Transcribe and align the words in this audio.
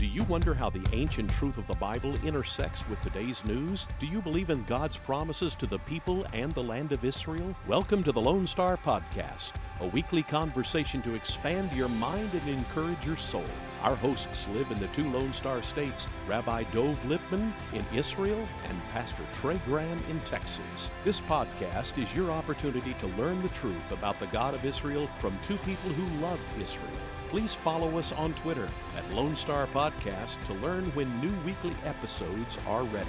Do 0.00 0.06
you 0.06 0.24
wonder 0.24 0.54
how 0.54 0.70
the 0.70 0.82
ancient 0.94 1.28
truth 1.28 1.58
of 1.58 1.66
the 1.66 1.76
Bible 1.76 2.14
intersects 2.24 2.88
with 2.88 2.98
today's 3.02 3.44
news? 3.44 3.86
Do 3.98 4.06
you 4.06 4.22
believe 4.22 4.48
in 4.48 4.64
God's 4.64 4.96
promises 4.96 5.54
to 5.56 5.66
the 5.66 5.78
people 5.80 6.24
and 6.32 6.50
the 6.52 6.62
land 6.62 6.92
of 6.92 7.04
Israel? 7.04 7.54
Welcome 7.68 8.02
to 8.04 8.10
the 8.10 8.18
Lone 8.22 8.46
Star 8.46 8.78
Podcast, 8.78 9.52
a 9.80 9.88
weekly 9.88 10.22
conversation 10.22 11.02
to 11.02 11.14
expand 11.14 11.74
your 11.74 11.88
mind 11.88 12.30
and 12.32 12.48
encourage 12.48 13.04
your 13.04 13.18
soul. 13.18 13.44
Our 13.82 13.96
hosts 13.96 14.46
live 14.48 14.70
in 14.70 14.78
the 14.78 14.88
two 14.88 15.10
Lone 15.10 15.32
Star 15.32 15.62
states, 15.62 16.06
Rabbi 16.28 16.64
Dov 16.64 17.02
Lipman 17.04 17.52
in 17.72 17.84
Israel 17.94 18.46
and 18.64 18.80
Pastor 18.90 19.24
Trey 19.40 19.60
Graham 19.64 19.98
in 20.08 20.20
Texas. 20.20 20.90
This 21.04 21.20
podcast 21.20 22.02
is 22.02 22.14
your 22.14 22.30
opportunity 22.30 22.94
to 22.94 23.06
learn 23.08 23.42
the 23.42 23.48
truth 23.50 23.92
about 23.92 24.20
the 24.20 24.26
God 24.26 24.54
of 24.54 24.64
Israel 24.64 25.08
from 25.18 25.38
two 25.42 25.56
people 25.58 25.90
who 25.90 26.22
love 26.22 26.40
Israel 26.60 26.86
please 27.30 27.54
follow 27.54 27.96
us 27.96 28.10
on 28.12 28.34
Twitter 28.34 28.68
at 28.96 29.08
Lone 29.14 29.36
Star 29.36 29.68
Podcast 29.68 30.42
to 30.46 30.54
learn 30.54 30.86
when 30.96 31.20
new 31.20 31.32
weekly 31.44 31.74
episodes 31.84 32.58
are 32.66 32.82
ready. 32.82 33.08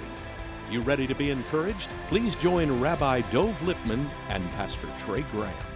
You 0.70 0.80
ready 0.80 1.08
to 1.08 1.14
be 1.14 1.30
encouraged? 1.30 1.90
Please 2.06 2.36
join 2.36 2.80
Rabbi 2.80 3.22
Dov 3.32 3.60
Lipman 3.62 4.08
and 4.28 4.48
Pastor 4.52 4.88
Trey 5.00 5.22
Graham. 5.32 5.71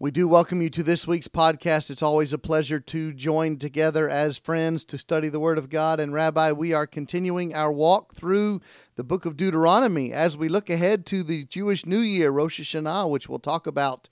We 0.00 0.12
do 0.12 0.28
welcome 0.28 0.62
you 0.62 0.70
to 0.70 0.84
this 0.84 1.08
week's 1.08 1.26
podcast. 1.26 1.90
It's 1.90 2.04
always 2.04 2.32
a 2.32 2.38
pleasure 2.38 2.78
to 2.78 3.12
join 3.12 3.58
together 3.58 4.08
as 4.08 4.38
friends 4.38 4.84
to 4.84 4.96
study 4.96 5.28
the 5.28 5.40
Word 5.40 5.58
of 5.58 5.70
God. 5.70 5.98
And, 5.98 6.12
Rabbi, 6.12 6.52
we 6.52 6.72
are 6.72 6.86
continuing 6.86 7.52
our 7.52 7.72
walk 7.72 8.14
through 8.14 8.60
the 8.94 9.02
book 9.02 9.26
of 9.26 9.36
Deuteronomy 9.36 10.12
as 10.12 10.36
we 10.36 10.48
look 10.48 10.70
ahead 10.70 11.04
to 11.06 11.24
the 11.24 11.42
Jewish 11.46 11.84
New 11.84 11.98
Year, 11.98 12.30
Rosh 12.30 12.60
Hashanah, 12.60 13.10
which 13.10 13.28
we'll 13.28 13.40
talk 13.40 13.66
about 13.66 14.08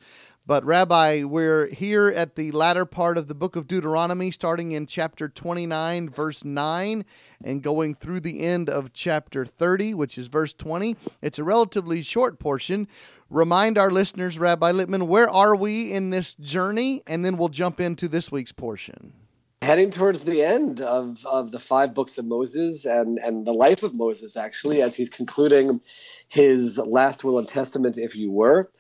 but, 0.47 0.65
Rabbi, 0.65 1.25
we're 1.25 1.67
here 1.67 2.07
at 2.07 2.37
the 2.37 2.53
latter 2.53 2.85
part 2.85 3.19
of 3.19 3.27
the 3.27 3.35
book 3.35 3.57
of 3.57 3.67
Deuteronomy, 3.67 4.31
starting 4.31 4.71
in 4.71 4.87
chapter 4.87 5.29
29, 5.29 6.09
verse 6.09 6.45
9, 6.45 7.05
and 7.43 7.63
going 7.63 7.97
through 7.97 8.21
the 8.21 8.43
end 8.43 8.71
of 8.71 8.93
chapter 8.93 9.45
30, 9.45 9.95
which 9.95 10.17
is 10.17 10.29
verse 10.29 10.53
20. 10.53 10.97
It's 11.21 11.41
a 11.41 11.45
relatively 11.45 12.01
short 12.03 12.39
portion. 12.39 12.87
Remind 13.29 13.77
our 13.77 13.91
listeners, 13.91 14.39
Rabbi 14.39 14.71
Lipman, 14.71 15.09
where 15.09 15.29
are 15.29 15.57
we 15.57 15.91
in 15.91 16.11
this 16.11 16.35
journey? 16.35 17.03
And 17.09 17.25
then 17.25 17.37
we'll 17.37 17.49
jump 17.49 17.81
into 17.81 18.07
this 18.07 18.31
week's 18.31 18.53
portion 18.53 19.15
heading 19.63 19.91
towards 19.91 20.23
the 20.23 20.45
end 20.45 20.81
of, 20.81 21.19
of 21.25 21.51
the 21.51 21.59
five 21.59 21.93
books 21.93 22.19
of 22.19 22.25
Moses 22.25 22.85
and, 22.85 23.19
and 23.19 23.45
the 23.45 23.53
life 23.53 23.83
of 23.83 23.95
Moses, 23.95 24.37
actually, 24.37 24.81
as 24.81 24.95
he's 24.95 25.09
concluding 25.09 25.81
his 26.29 26.79
last 26.79 27.25
will 27.25 27.39
and 27.39 27.49
testament, 27.49 27.99
if 27.99 28.17
you 28.17 28.31
were. 28.31 28.71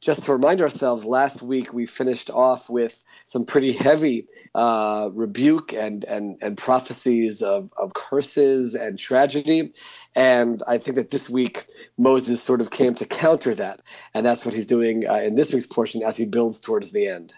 Just 0.00 0.24
to 0.24 0.32
remind 0.32 0.60
ourselves, 0.60 1.04
last 1.04 1.42
week 1.42 1.72
we 1.72 1.86
finished 1.86 2.30
off 2.30 2.68
with 2.68 3.00
some 3.24 3.44
pretty 3.44 3.72
heavy 3.72 4.26
uh, 4.54 5.08
rebuke 5.12 5.72
and, 5.72 6.04
and, 6.04 6.38
and 6.42 6.58
prophecies 6.58 7.42
of, 7.42 7.70
of 7.76 7.94
curses 7.94 8.74
and 8.74 8.98
tragedy. 8.98 9.72
And 10.14 10.62
I 10.66 10.78
think 10.78 10.96
that 10.96 11.10
this 11.10 11.30
week 11.30 11.66
Moses 11.96 12.42
sort 12.42 12.60
of 12.60 12.70
came 12.70 12.94
to 12.96 13.06
counter 13.06 13.54
that. 13.54 13.82
And 14.12 14.26
that's 14.26 14.44
what 14.44 14.54
he's 14.54 14.66
doing 14.66 15.08
uh, 15.08 15.14
in 15.16 15.34
this 15.36 15.52
week's 15.52 15.66
portion 15.66 16.02
as 16.02 16.16
he 16.16 16.24
builds 16.24 16.60
towards 16.60 16.90
the 16.90 17.08
end. 17.08 17.32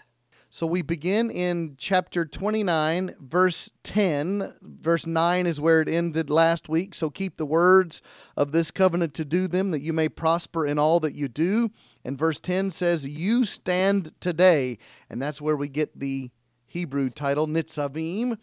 So 0.51 0.65
we 0.65 0.81
begin 0.81 1.29
in 1.29 1.75
chapter 1.77 2.25
29, 2.25 3.15
verse 3.19 3.69
10. 3.83 4.55
Verse 4.63 5.05
9 5.05 5.45
is 5.45 5.61
where 5.61 5.79
it 5.79 5.87
ended 5.87 6.31
last 6.31 6.67
week. 6.67 6.95
So 6.95 7.11
keep 7.11 7.37
the 7.37 7.45
words 7.45 8.01
of 8.35 8.51
this 8.51 8.71
covenant 8.71 9.13
to 9.13 9.25
do 9.25 9.47
them, 9.47 9.69
that 9.69 9.83
you 9.83 9.93
may 9.93 10.09
prosper 10.09 10.65
in 10.65 10.79
all 10.79 10.99
that 11.01 11.13
you 11.13 11.27
do. 11.27 11.69
And 12.03 12.17
verse 12.17 12.39
10 12.39 12.71
says, 12.71 13.05
You 13.05 13.45
stand 13.45 14.11
today. 14.19 14.79
And 15.07 15.21
that's 15.21 15.39
where 15.39 15.55
we 15.55 15.69
get 15.69 15.99
the 15.99 16.31
Hebrew 16.65 17.11
title, 17.11 17.45
Nitzavim. 17.45 18.39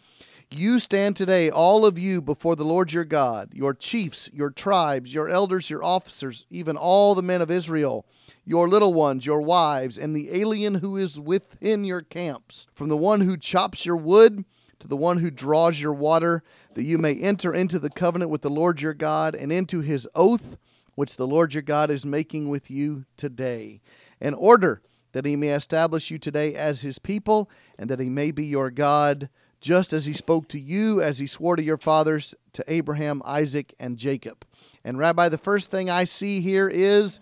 You 0.49 0.79
stand 0.79 1.17
today, 1.17 1.49
all 1.49 1.85
of 1.85 1.99
you, 1.99 2.21
before 2.21 2.55
the 2.55 2.63
Lord 2.63 2.93
your 2.93 3.03
God, 3.03 3.49
your 3.53 3.73
chiefs, 3.73 4.29
your 4.31 4.49
tribes, 4.49 5.13
your 5.13 5.27
elders, 5.27 5.69
your 5.69 5.83
officers, 5.83 6.45
even 6.49 6.77
all 6.77 7.15
the 7.15 7.21
men 7.21 7.41
of 7.41 7.51
Israel 7.51 8.05
your 8.47 8.69
little 8.69 8.93
ones, 8.93 9.25
your 9.25 9.41
wives, 9.41 9.97
and 9.97 10.15
the 10.15 10.33
alien 10.33 10.75
who 10.75 10.95
is 10.95 11.19
within 11.19 11.83
your 11.83 12.01
camps, 12.01 12.65
from 12.73 12.87
the 12.87 12.95
one 12.95 13.19
who 13.19 13.35
chops 13.35 13.85
your 13.85 13.97
wood 13.97 14.45
to 14.79 14.87
the 14.87 14.95
one 14.95 15.17
who 15.17 15.29
draws 15.29 15.81
your 15.81 15.91
water, 15.91 16.41
that 16.73 16.85
you 16.85 16.97
may 16.97 17.13
enter 17.15 17.53
into 17.53 17.77
the 17.77 17.89
covenant 17.89 18.31
with 18.31 18.43
the 18.43 18.49
Lord 18.49 18.79
your 18.79 18.93
God 18.93 19.35
and 19.35 19.51
into 19.51 19.81
his 19.81 20.07
oath, 20.15 20.55
which 20.95 21.17
the 21.17 21.27
Lord 21.27 21.53
your 21.53 21.61
God 21.61 21.91
is 21.91 22.05
making 22.05 22.47
with 22.47 22.71
you 22.71 23.03
today, 23.17 23.81
in 24.21 24.33
order 24.33 24.81
that 25.11 25.25
he 25.25 25.35
may 25.35 25.49
establish 25.49 26.09
you 26.09 26.17
today 26.17 26.55
as 26.55 26.81
his 26.81 26.99
people, 26.99 27.49
and 27.77 27.89
that 27.89 27.99
he 27.99 28.09
may 28.09 28.31
be 28.31 28.45
your 28.45 28.71
God, 28.71 29.27
just 29.59 29.91
as 29.91 30.05
he 30.05 30.13
spoke 30.13 30.47
to 30.49 30.59
you, 30.59 31.01
as 31.01 31.19
he 31.19 31.27
swore 31.27 31.57
to 31.57 31.63
your 31.63 31.77
fathers, 31.77 32.33
to 32.53 32.63
Abraham, 32.67 33.21
Isaac, 33.25 33.73
and 33.77 33.97
Jacob. 33.97 34.45
And 34.85 34.97
Rabbi, 34.97 35.27
the 35.27 35.37
first 35.37 35.69
thing 35.69 35.89
I 35.89 36.05
see 36.05 36.39
here 36.39 36.69
is 36.69 37.19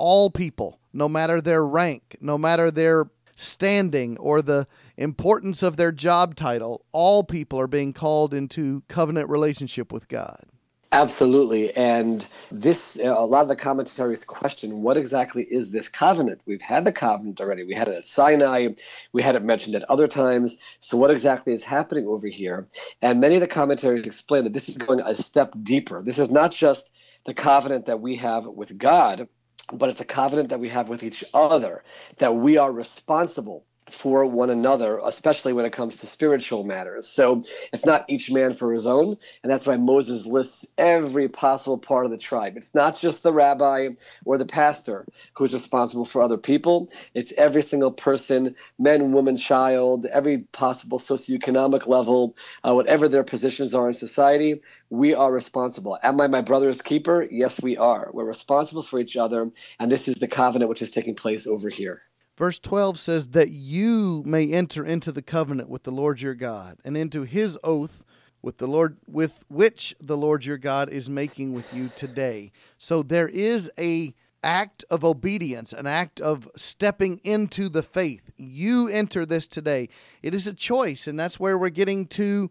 all 0.00 0.30
people, 0.30 0.80
no 0.92 1.08
matter 1.08 1.40
their 1.40 1.64
rank, 1.64 2.16
no 2.20 2.38
matter 2.38 2.70
their 2.70 3.10
standing 3.36 4.18
or 4.18 4.42
the 4.42 4.66
importance 4.96 5.62
of 5.62 5.76
their 5.76 5.92
job 5.92 6.34
title, 6.34 6.84
all 6.90 7.22
people 7.22 7.60
are 7.60 7.66
being 7.66 7.92
called 7.92 8.34
into 8.34 8.82
covenant 8.88 9.28
relationship 9.28 9.92
with 9.92 10.08
God. 10.08 10.44
Absolutely. 10.92 11.72
And 11.76 12.26
this, 12.50 12.98
uh, 12.98 13.14
a 13.16 13.24
lot 13.24 13.42
of 13.42 13.48
the 13.48 13.54
commentaries 13.54 14.24
question 14.24 14.82
what 14.82 14.96
exactly 14.96 15.44
is 15.44 15.70
this 15.70 15.86
covenant? 15.86 16.40
We've 16.46 16.60
had 16.60 16.84
the 16.84 16.92
covenant 16.92 17.40
already. 17.40 17.62
We 17.62 17.74
had 17.74 17.86
it 17.86 17.94
at 17.94 18.08
Sinai. 18.08 18.70
We 19.12 19.22
had 19.22 19.36
it 19.36 19.44
mentioned 19.44 19.76
at 19.76 19.88
other 19.88 20.08
times. 20.08 20.56
So, 20.80 20.96
what 20.96 21.12
exactly 21.12 21.52
is 21.52 21.62
happening 21.62 22.08
over 22.08 22.26
here? 22.26 22.66
And 23.02 23.20
many 23.20 23.36
of 23.36 23.40
the 23.40 23.46
commentaries 23.46 24.04
explain 24.04 24.42
that 24.44 24.52
this 24.52 24.68
is 24.68 24.78
going 24.78 25.00
a 25.00 25.14
step 25.14 25.54
deeper. 25.62 26.02
This 26.02 26.18
is 26.18 26.28
not 26.28 26.50
just 26.50 26.90
the 27.24 27.34
covenant 27.34 27.86
that 27.86 28.00
we 28.00 28.16
have 28.16 28.46
with 28.46 28.76
God, 28.76 29.28
but 29.72 29.88
it's 29.88 30.00
a 30.00 30.04
covenant 30.04 30.48
that 30.50 30.60
we 30.60 30.68
have 30.68 30.88
with 30.88 31.02
each 31.02 31.24
other 31.34 31.82
that 32.18 32.34
we 32.34 32.56
are 32.56 32.72
responsible 32.72 33.64
for 33.90 34.24
one 34.24 34.50
another, 34.50 35.00
especially 35.04 35.52
when 35.52 35.64
it 35.64 35.72
comes 35.72 35.98
to 35.98 36.06
spiritual 36.06 36.64
matters. 36.64 37.06
So 37.06 37.42
it's 37.72 37.84
not 37.84 38.04
each 38.08 38.30
man 38.30 38.54
for 38.54 38.72
his 38.72 38.86
own, 38.86 39.16
and 39.42 39.50
that's 39.50 39.66
why 39.66 39.76
Moses 39.76 40.26
lists 40.26 40.66
every 40.78 41.28
possible 41.28 41.78
part 41.78 42.04
of 42.04 42.10
the 42.10 42.18
tribe. 42.18 42.56
It's 42.56 42.74
not 42.74 42.98
just 42.98 43.22
the 43.22 43.32
rabbi 43.32 43.88
or 44.24 44.38
the 44.38 44.46
pastor 44.46 45.06
who's 45.34 45.52
responsible 45.52 46.04
for 46.04 46.22
other 46.22 46.38
people, 46.38 46.90
it's 47.14 47.32
every 47.36 47.62
single 47.62 47.92
person, 47.92 48.54
men, 48.78 49.12
woman, 49.12 49.36
child, 49.36 50.06
every 50.06 50.38
possible 50.38 50.98
socioeconomic 50.98 51.86
level, 51.86 52.36
uh, 52.66 52.74
whatever 52.74 53.08
their 53.08 53.24
positions 53.24 53.74
are 53.74 53.88
in 53.88 53.94
society. 53.94 54.60
We 54.90 55.14
are 55.14 55.30
responsible. 55.30 55.98
Am 56.02 56.20
I 56.20 56.26
my 56.26 56.40
brother's 56.40 56.82
keeper? 56.82 57.26
Yes, 57.30 57.60
we 57.62 57.76
are. 57.76 58.10
We're 58.12 58.24
responsible 58.24 58.82
for 58.82 58.98
each 58.98 59.16
other, 59.16 59.50
and 59.78 59.90
this 59.90 60.08
is 60.08 60.16
the 60.16 60.28
covenant 60.28 60.68
which 60.68 60.82
is 60.82 60.90
taking 60.90 61.14
place 61.14 61.46
over 61.46 61.68
here. 61.68 62.02
Verse 62.40 62.58
12 62.58 62.98
says, 62.98 63.26
That 63.28 63.50
you 63.50 64.22
may 64.24 64.50
enter 64.50 64.82
into 64.82 65.12
the 65.12 65.20
covenant 65.20 65.68
with 65.68 65.82
the 65.82 65.90
Lord 65.90 66.22
your 66.22 66.34
God, 66.34 66.78
and 66.86 66.96
into 66.96 67.24
his 67.24 67.58
oath 67.62 68.02
with 68.40 68.56
the 68.56 68.66
Lord 68.66 68.96
with 69.06 69.44
which 69.48 69.94
the 70.00 70.16
Lord 70.16 70.46
your 70.46 70.56
God 70.56 70.88
is 70.88 71.10
making 71.10 71.52
with 71.52 71.74
you 71.74 71.90
today. 71.94 72.50
So 72.78 73.02
there 73.02 73.28
is 73.28 73.70
a 73.78 74.14
act 74.42 74.86
of 74.88 75.04
obedience, 75.04 75.74
an 75.74 75.86
act 75.86 76.18
of 76.18 76.48
stepping 76.56 77.20
into 77.24 77.68
the 77.68 77.82
faith. 77.82 78.30
You 78.38 78.88
enter 78.88 79.26
this 79.26 79.46
today. 79.46 79.90
It 80.22 80.34
is 80.34 80.46
a 80.46 80.54
choice, 80.54 81.06
and 81.06 81.20
that's 81.20 81.38
where 81.38 81.58
we're 81.58 81.68
getting 81.68 82.06
to 82.06 82.50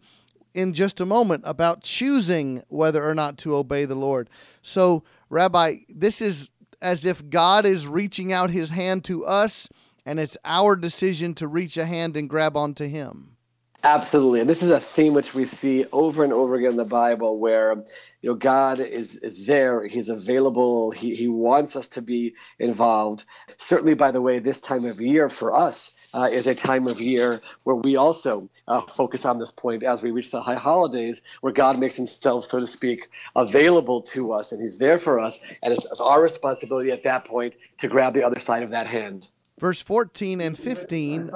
in 0.53 0.73
just 0.73 1.01
a 1.01 1.05
moment 1.07 1.41
about 1.47 1.81
choosing 1.81 2.61
whether 2.67 3.03
or 3.03 3.15
not 3.15 3.39
to 3.39 3.55
obey 3.55 3.85
the 3.85 3.95
Lord. 3.95 4.29
So, 4.61 5.03
Rabbi, 5.29 5.77
this 5.89 6.21
is 6.21 6.51
as 6.79 7.05
if 7.05 7.27
God 7.27 7.65
is 7.65 7.87
reaching 7.87 8.31
out 8.31 8.51
his 8.51 8.69
hand 8.69 9.03
to 9.05 9.25
us 9.25 9.67
and 10.09 10.19
it's 10.19 10.37
our 10.43 10.75
decision 10.75 11.35
to 11.35 11.47
reach 11.47 11.77
a 11.77 11.85
hand 11.85 12.17
and 12.17 12.27
grab 12.27 12.57
onto 12.57 12.87
him. 12.87 13.37
Absolutely. 13.83 14.39
And 14.39 14.49
this 14.49 14.63
is 14.63 14.71
a 14.71 14.79
theme 14.79 15.13
which 15.13 15.35
we 15.35 15.45
see 15.45 15.85
over 15.91 16.23
and 16.23 16.33
over 16.33 16.55
again 16.55 16.71
in 16.71 16.77
the 16.77 16.83
Bible 16.83 17.37
where 17.37 17.75
you 18.23 18.31
know 18.31 18.33
God 18.33 18.79
is 18.79 19.17
is 19.17 19.45
there, 19.45 19.85
he's 19.85 20.09
available, 20.09 20.89
he 20.89 21.15
he 21.15 21.27
wants 21.27 21.75
us 21.75 21.87
to 21.89 22.01
be 22.01 22.33
involved. 22.57 23.23
Certainly 23.59 23.93
by 23.93 24.09
the 24.09 24.19
way, 24.19 24.39
this 24.39 24.59
time 24.59 24.85
of 24.85 24.99
year 24.99 25.29
for 25.29 25.55
us 25.55 25.91
uh, 26.11 26.27
is 26.31 26.47
a 26.47 26.55
time 26.55 26.87
of 26.87 26.99
year 26.99 27.39
where 27.63 27.75
we 27.75 27.95
also 27.95 28.49
uh, 28.67 28.81
focus 28.81 29.25
on 29.25 29.37
this 29.37 29.51
point 29.51 29.83
as 29.83 30.01
we 30.01 30.09
reach 30.09 30.31
the 30.31 30.41
high 30.41 30.55
holidays, 30.55 31.21
where 31.41 31.53
God 31.53 31.77
makes 31.77 31.95
Himself, 31.95 32.45
so 32.45 32.59
to 32.59 32.65
speak, 32.65 33.09
available 33.35 34.01
to 34.13 34.33
us, 34.33 34.51
and 34.51 34.59
He's 34.59 34.79
there 34.79 34.97
for 34.97 35.19
us, 35.19 35.39
and 35.61 35.71
it's, 35.71 35.85
it's 35.85 36.01
our 36.01 36.19
responsibility 36.19 36.91
at 36.91 37.03
that 37.03 37.25
point 37.25 37.53
to 37.77 37.87
grab 37.87 38.15
the 38.15 38.23
other 38.23 38.39
side 38.39 38.63
of 38.63 38.71
that 38.71 38.87
hand. 38.87 39.29
Verse 39.59 39.81
14 39.81 40.41
and 40.41 40.57
15, 40.57 41.31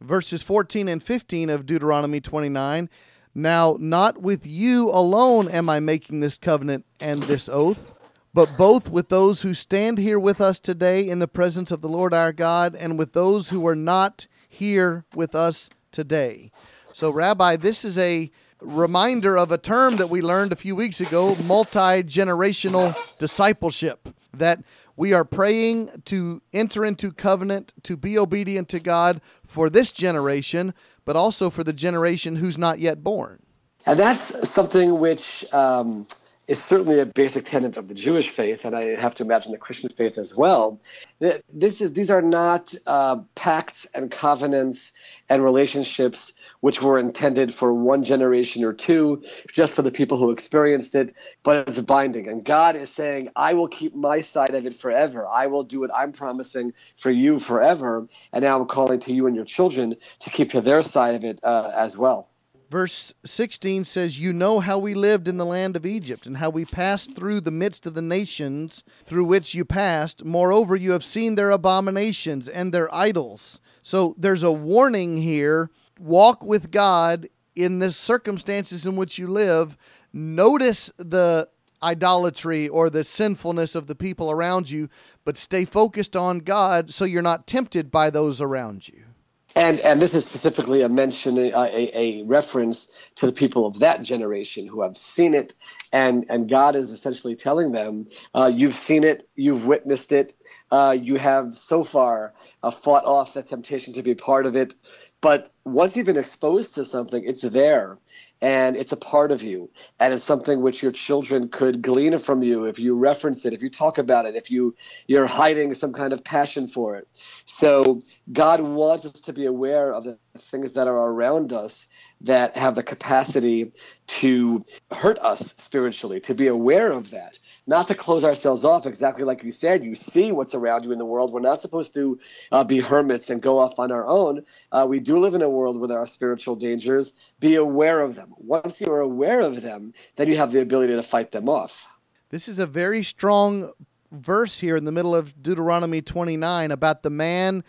verses 0.00 0.42
14 0.42 0.88
and 0.88 1.02
15 1.02 1.50
of 1.50 1.66
Deuteronomy 1.66 2.20
29. 2.20 2.88
Now, 3.34 3.76
not 3.78 4.22
with 4.22 4.46
you 4.46 4.90
alone 4.90 5.48
am 5.48 5.68
I 5.68 5.80
making 5.80 6.20
this 6.20 6.38
covenant 6.38 6.86
and 7.00 7.24
this 7.24 7.48
oath 7.48 7.92
but 8.34 8.58
both 8.58 8.90
with 8.90 9.08
those 9.08 9.42
who 9.42 9.54
stand 9.54 9.96
here 9.96 10.18
with 10.18 10.40
us 10.40 10.58
today 10.58 11.08
in 11.08 11.20
the 11.20 11.28
presence 11.28 11.70
of 11.70 11.80
the 11.80 11.88
Lord 11.88 12.12
our 12.12 12.32
God 12.32 12.74
and 12.74 12.98
with 12.98 13.12
those 13.12 13.50
who 13.50 13.64
are 13.66 13.76
not 13.76 14.26
here 14.48 15.04
with 15.14 15.36
us 15.36 15.70
today. 15.92 16.50
So, 16.92 17.10
Rabbi, 17.10 17.56
this 17.56 17.84
is 17.84 17.96
a 17.96 18.30
reminder 18.60 19.38
of 19.38 19.52
a 19.52 19.58
term 19.58 19.96
that 19.96 20.10
we 20.10 20.20
learned 20.20 20.52
a 20.52 20.56
few 20.56 20.74
weeks 20.74 21.00
ago 21.00 21.36
multi 21.36 22.02
generational 22.02 22.96
discipleship. 23.18 24.08
That 24.32 24.64
we 24.96 25.12
are 25.12 25.24
praying 25.24 26.02
to 26.06 26.42
enter 26.52 26.84
into 26.84 27.12
covenant, 27.12 27.72
to 27.82 27.96
be 27.96 28.18
obedient 28.18 28.68
to 28.70 28.80
God 28.80 29.20
for 29.44 29.68
this 29.68 29.92
generation, 29.92 30.74
but 31.04 31.16
also 31.16 31.50
for 31.50 31.64
the 31.64 31.72
generation 31.72 32.36
who's 32.36 32.58
not 32.58 32.78
yet 32.78 33.02
born. 33.02 33.42
And 33.86 33.98
that's 33.98 34.48
something 34.48 34.98
which 34.98 35.44
um, 35.52 36.06
is 36.46 36.62
certainly 36.62 37.00
a 37.00 37.06
basic 37.06 37.46
tenet 37.46 37.76
of 37.76 37.88
the 37.88 37.94
Jewish 37.94 38.28
faith, 38.28 38.64
and 38.64 38.76
I 38.76 38.96
have 38.96 39.14
to 39.16 39.22
imagine 39.22 39.52
the 39.52 39.58
Christian 39.58 39.88
faith 39.88 40.18
as 40.18 40.34
well. 40.34 40.78
This 41.18 41.80
is, 41.80 41.92
these 41.92 42.10
are 42.10 42.20
not 42.20 42.74
uh, 42.86 43.16
pacts 43.34 43.86
and 43.94 44.10
covenants 44.10 44.92
and 45.28 45.42
relationships 45.42 46.32
which 46.60 46.82
were 46.82 46.98
intended 46.98 47.54
for 47.54 47.72
one 47.72 48.04
generation 48.04 48.64
or 48.64 48.72
two, 48.72 49.22
just 49.52 49.74
for 49.74 49.82
the 49.82 49.90
people 49.90 50.18
who 50.18 50.30
experienced 50.30 50.94
it, 50.94 51.14
but 51.42 51.68
it's 51.68 51.80
binding. 51.80 52.28
And 52.28 52.44
God 52.44 52.76
is 52.76 52.90
saying, 52.90 53.30
I 53.36 53.54
will 53.54 53.68
keep 53.68 53.94
my 53.94 54.20
side 54.20 54.54
of 54.54 54.66
it 54.66 54.78
forever. 54.80 55.26
I 55.26 55.46
will 55.46 55.62
do 55.62 55.80
what 55.80 55.90
I'm 55.94 56.12
promising 56.12 56.72
for 56.98 57.10
you 57.10 57.38
forever. 57.38 58.06
And 58.32 58.44
now 58.44 58.60
I'm 58.60 58.66
calling 58.66 59.00
to 59.00 59.14
you 59.14 59.26
and 59.26 59.36
your 59.36 59.44
children 59.44 59.96
to 60.20 60.30
keep 60.30 60.50
to 60.50 60.60
their 60.60 60.82
side 60.82 61.14
of 61.14 61.24
it 61.24 61.40
uh, 61.42 61.70
as 61.74 61.96
well. 61.96 62.30
Verse 62.74 63.14
16 63.24 63.84
says, 63.84 64.18
You 64.18 64.32
know 64.32 64.58
how 64.58 64.78
we 64.78 64.94
lived 64.94 65.28
in 65.28 65.36
the 65.36 65.46
land 65.46 65.76
of 65.76 65.86
Egypt, 65.86 66.26
and 66.26 66.38
how 66.38 66.50
we 66.50 66.64
passed 66.64 67.14
through 67.14 67.40
the 67.40 67.52
midst 67.52 67.86
of 67.86 67.94
the 67.94 68.02
nations 68.02 68.82
through 69.04 69.26
which 69.26 69.54
you 69.54 69.64
passed. 69.64 70.24
Moreover, 70.24 70.74
you 70.74 70.90
have 70.90 71.04
seen 71.04 71.36
their 71.36 71.52
abominations 71.52 72.48
and 72.48 72.74
their 72.74 72.92
idols. 72.92 73.60
So 73.84 74.16
there's 74.18 74.42
a 74.42 74.50
warning 74.50 75.18
here 75.18 75.70
walk 76.00 76.42
with 76.42 76.72
God 76.72 77.28
in 77.54 77.78
the 77.78 77.92
circumstances 77.92 78.86
in 78.86 78.96
which 78.96 79.18
you 79.18 79.28
live. 79.28 79.78
Notice 80.12 80.90
the 80.96 81.48
idolatry 81.80 82.68
or 82.68 82.90
the 82.90 83.04
sinfulness 83.04 83.76
of 83.76 83.86
the 83.86 83.94
people 83.94 84.32
around 84.32 84.68
you, 84.68 84.88
but 85.24 85.36
stay 85.36 85.64
focused 85.64 86.16
on 86.16 86.40
God 86.40 86.92
so 86.92 87.04
you're 87.04 87.22
not 87.22 87.46
tempted 87.46 87.92
by 87.92 88.10
those 88.10 88.40
around 88.40 88.88
you. 88.88 89.13
And 89.56 89.78
and 89.80 90.02
this 90.02 90.14
is 90.14 90.24
specifically 90.24 90.82
a 90.82 90.88
mention, 90.88 91.38
a, 91.38 91.52
a, 91.54 92.22
reference 92.24 92.88
to 93.16 93.26
the 93.26 93.32
people 93.32 93.66
of 93.66 93.78
that 93.78 94.02
generation 94.02 94.66
who 94.66 94.82
have 94.82 94.98
seen 94.98 95.32
it, 95.32 95.54
and 95.92 96.26
and 96.28 96.48
God 96.48 96.74
is 96.74 96.90
essentially 96.90 97.36
telling 97.36 97.70
them, 97.70 98.08
uh, 98.34 98.50
you've 98.52 98.74
seen 98.74 99.04
it, 99.04 99.28
you've 99.36 99.64
witnessed 99.64 100.10
it, 100.10 100.36
uh, 100.72 100.96
you 101.00 101.16
have 101.16 101.56
so 101.56 101.84
far 101.84 102.34
uh, 102.64 102.72
fought 102.72 103.04
off 103.04 103.34
the 103.34 103.42
temptation 103.44 103.94
to 103.94 104.02
be 104.02 104.16
part 104.16 104.46
of 104.46 104.56
it, 104.56 104.74
but 105.20 105.53
once 105.64 105.96
you've 105.96 106.06
been 106.06 106.18
exposed 106.18 106.74
to 106.74 106.84
something, 106.84 107.24
it's 107.24 107.42
there, 107.42 107.98
and 108.44 108.76
it's 108.76 108.92
a 108.92 108.96
part 108.96 109.32
of 109.32 109.42
you 109.42 109.70
and 109.98 110.12
it's 110.12 110.24
something 110.24 110.60
which 110.60 110.82
your 110.82 110.92
children 110.92 111.48
could 111.48 111.80
glean 111.80 112.18
from 112.18 112.42
you 112.42 112.64
if 112.64 112.78
you 112.78 112.94
reference 112.94 113.46
it 113.46 113.54
if 113.54 113.62
you 113.62 113.70
talk 113.70 113.96
about 113.96 114.26
it 114.26 114.34
if 114.34 114.50
you 114.50 114.74
you're 115.06 115.26
hiding 115.26 115.72
some 115.72 115.94
kind 115.94 116.12
of 116.12 116.22
passion 116.22 116.68
for 116.68 116.96
it 116.96 117.08
so 117.46 118.02
god 118.32 118.60
wants 118.60 119.06
us 119.06 119.12
to 119.12 119.32
be 119.32 119.46
aware 119.46 119.94
of 119.94 120.04
the 120.04 120.18
things 120.38 120.74
that 120.74 120.86
are 120.86 121.10
around 121.10 121.54
us 121.54 121.86
that 122.20 122.56
have 122.56 122.74
the 122.74 122.82
capacity 122.82 123.72
to 124.06 124.64
hurt 124.90 125.18
us 125.18 125.54
spiritually, 125.58 126.20
to 126.20 126.34
be 126.34 126.46
aware 126.46 126.90
of 126.90 127.10
that, 127.10 127.38
not 127.66 127.88
to 127.88 127.94
close 127.94 128.24
ourselves 128.24 128.64
off. 128.64 128.86
Exactly 128.86 129.24
like 129.24 129.42
you 129.42 129.52
said, 129.52 129.84
you 129.84 129.94
see 129.94 130.32
what's 130.32 130.54
around 130.54 130.84
you 130.84 130.92
in 130.92 130.98
the 130.98 131.04
world. 131.04 131.32
We're 131.32 131.40
not 131.40 131.60
supposed 131.60 131.94
to 131.94 132.18
uh, 132.50 132.64
be 132.64 132.80
hermits 132.80 133.30
and 133.30 133.42
go 133.42 133.58
off 133.58 133.78
on 133.78 133.92
our 133.92 134.06
own. 134.06 134.44
Uh, 134.72 134.86
we 134.88 135.00
do 135.00 135.18
live 135.18 135.34
in 135.34 135.42
a 135.42 135.50
world 135.54 135.78
where 135.78 135.88
there 135.88 135.98
are 135.98 136.06
spiritual 136.06 136.56
dangers. 136.56 137.12
Be 137.40 137.54
aware 137.54 138.00
of 138.00 138.14
them. 138.14 138.34
Once 138.36 138.80
you 138.80 138.92
are 138.92 139.00
aware 139.00 139.40
of 139.40 139.62
them, 139.62 139.94
then 140.16 140.28
you 140.28 140.36
have 140.36 140.52
the 140.52 140.60
ability 140.60 140.94
to 140.94 141.02
fight 141.02 141.32
them 141.32 141.48
off. 141.48 141.86
This 142.30 142.48
is 142.48 142.58
a 142.58 142.66
very 142.66 143.02
strong 143.02 143.72
verse 144.10 144.60
here 144.60 144.76
in 144.76 144.84
the 144.84 144.92
middle 144.92 145.14
of 145.14 145.42
Deuteronomy 145.42 146.02
29 146.02 146.70
about 146.70 147.02
the 147.02 147.10
man 147.10 147.64